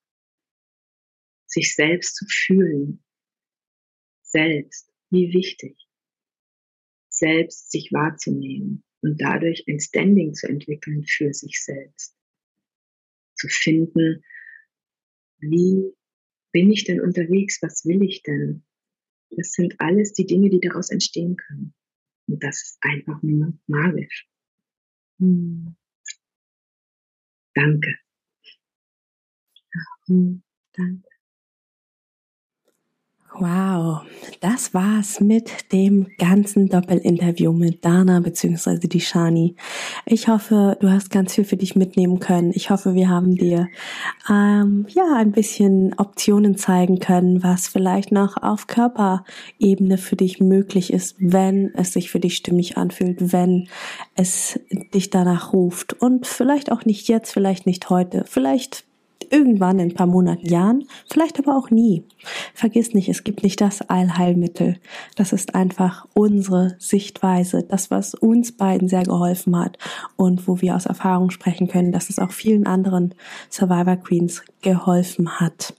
[1.46, 3.04] Sich selbst zu fühlen.
[4.22, 4.90] Selbst.
[5.10, 5.76] Wie wichtig.
[7.10, 12.16] Selbst sich wahrzunehmen und dadurch ein Standing zu entwickeln für sich selbst
[13.42, 14.24] zu finden,
[15.38, 15.92] wie
[16.52, 18.64] bin ich denn unterwegs, was will ich denn?
[19.36, 21.74] Das sind alles die Dinge, die daraus entstehen können.
[22.28, 24.28] Und das ist einfach nur magisch.
[25.18, 25.74] Hm.
[27.54, 27.98] Danke.
[30.06, 31.11] hm, danke.
[33.38, 34.02] Wow,
[34.40, 38.86] das war's mit dem ganzen Doppelinterview mit Dana bzw.
[38.88, 39.56] die Shani.
[40.04, 42.52] Ich hoffe, du hast ganz viel für dich mitnehmen können.
[42.54, 43.68] Ich hoffe, wir haben dir
[44.28, 50.92] ähm, ja ein bisschen Optionen zeigen können, was vielleicht noch auf Körperebene für dich möglich
[50.92, 53.68] ist, wenn es sich für dich stimmig anfühlt, wenn
[54.14, 54.60] es
[54.92, 58.84] dich danach ruft und vielleicht auch nicht jetzt, vielleicht nicht heute, vielleicht
[59.32, 62.04] irgendwann in ein paar Monaten, Jahren, vielleicht aber auch nie.
[62.54, 64.76] Vergiss nicht, es gibt nicht das Allheilmittel.
[65.16, 69.78] Das ist einfach unsere Sichtweise, das, was uns beiden sehr geholfen hat
[70.16, 73.14] und wo wir aus Erfahrung sprechen können, dass es auch vielen anderen
[73.50, 75.74] Survivor Queens geholfen hat.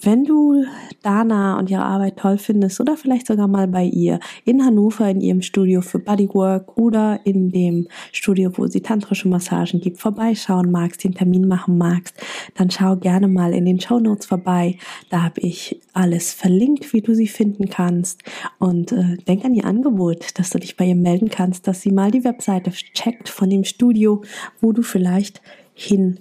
[0.00, 0.64] Wenn du
[1.02, 5.20] Dana und ihre Arbeit toll findest oder vielleicht sogar mal bei ihr in Hannover in
[5.20, 11.04] ihrem Studio für Bodywork oder in dem Studio, wo sie tantrische Massagen gibt, vorbeischauen magst,
[11.04, 12.14] den Termin machen magst,
[12.54, 14.76] dann schau gerne mal in den Show Notes vorbei.
[15.10, 18.22] Da habe ich alles verlinkt, wie du sie finden kannst.
[18.58, 21.90] Und äh, denk an ihr Angebot, dass du dich bei ihr melden kannst, dass sie
[21.90, 24.22] mal die Webseite checkt von dem Studio,
[24.60, 25.40] wo du vielleicht
[25.74, 26.20] hin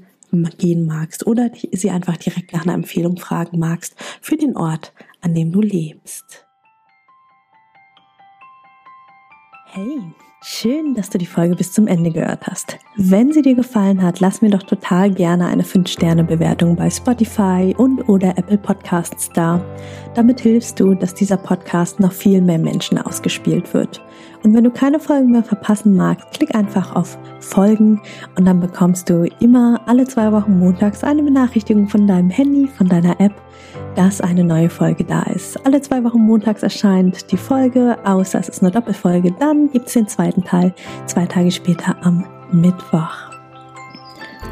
[0.58, 5.34] gehen magst oder sie einfach direkt nach einer Empfehlung fragen magst für den Ort, an
[5.34, 6.46] dem du lebst.
[9.68, 10.02] Hey,
[10.44, 12.78] schön, dass du die Folge bis zum Ende gehört hast.
[12.96, 18.08] Wenn sie dir gefallen hat, lass mir doch total gerne eine 5-Sterne-Bewertung bei Spotify und
[18.08, 19.64] oder Apple Podcasts da.
[20.14, 24.00] Damit hilfst du, dass dieser Podcast noch viel mehr Menschen ausgespielt wird.
[24.44, 28.02] Und wenn du keine Folgen mehr verpassen magst, klick einfach auf Folgen
[28.38, 32.90] und dann bekommst du immer alle zwei Wochen montags eine Benachrichtigung von deinem Handy, von
[32.90, 33.34] deiner App,
[33.96, 35.66] dass eine neue Folge da ist.
[35.66, 39.34] Alle zwei Wochen montags erscheint die Folge, außer es ist eine Doppelfolge.
[39.40, 40.74] Dann gibt es den zweiten Teil
[41.06, 43.32] zwei Tage später am Mittwoch.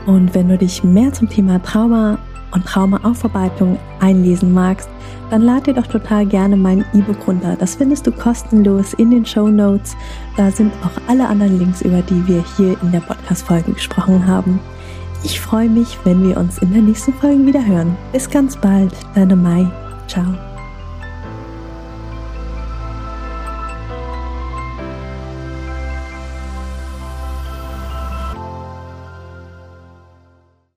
[0.08, 2.18] Und wenn du dich mehr zum Thema Trauma
[2.52, 4.90] und Traumaaufarbeitung einlesen magst,
[5.30, 7.56] dann lad dir doch total gerne mein E-Book runter.
[7.58, 9.96] Das findest du kostenlos in den Show Notes.
[10.38, 14.60] Da sind auch alle anderen Links, über die wir hier in der Podcast-Folge gesprochen haben.
[15.24, 17.96] Ich freue mich, wenn wir uns in der nächsten Folge wieder hören.
[18.12, 19.68] Bis ganz bald, deine Mai.
[20.08, 20.51] Ciao.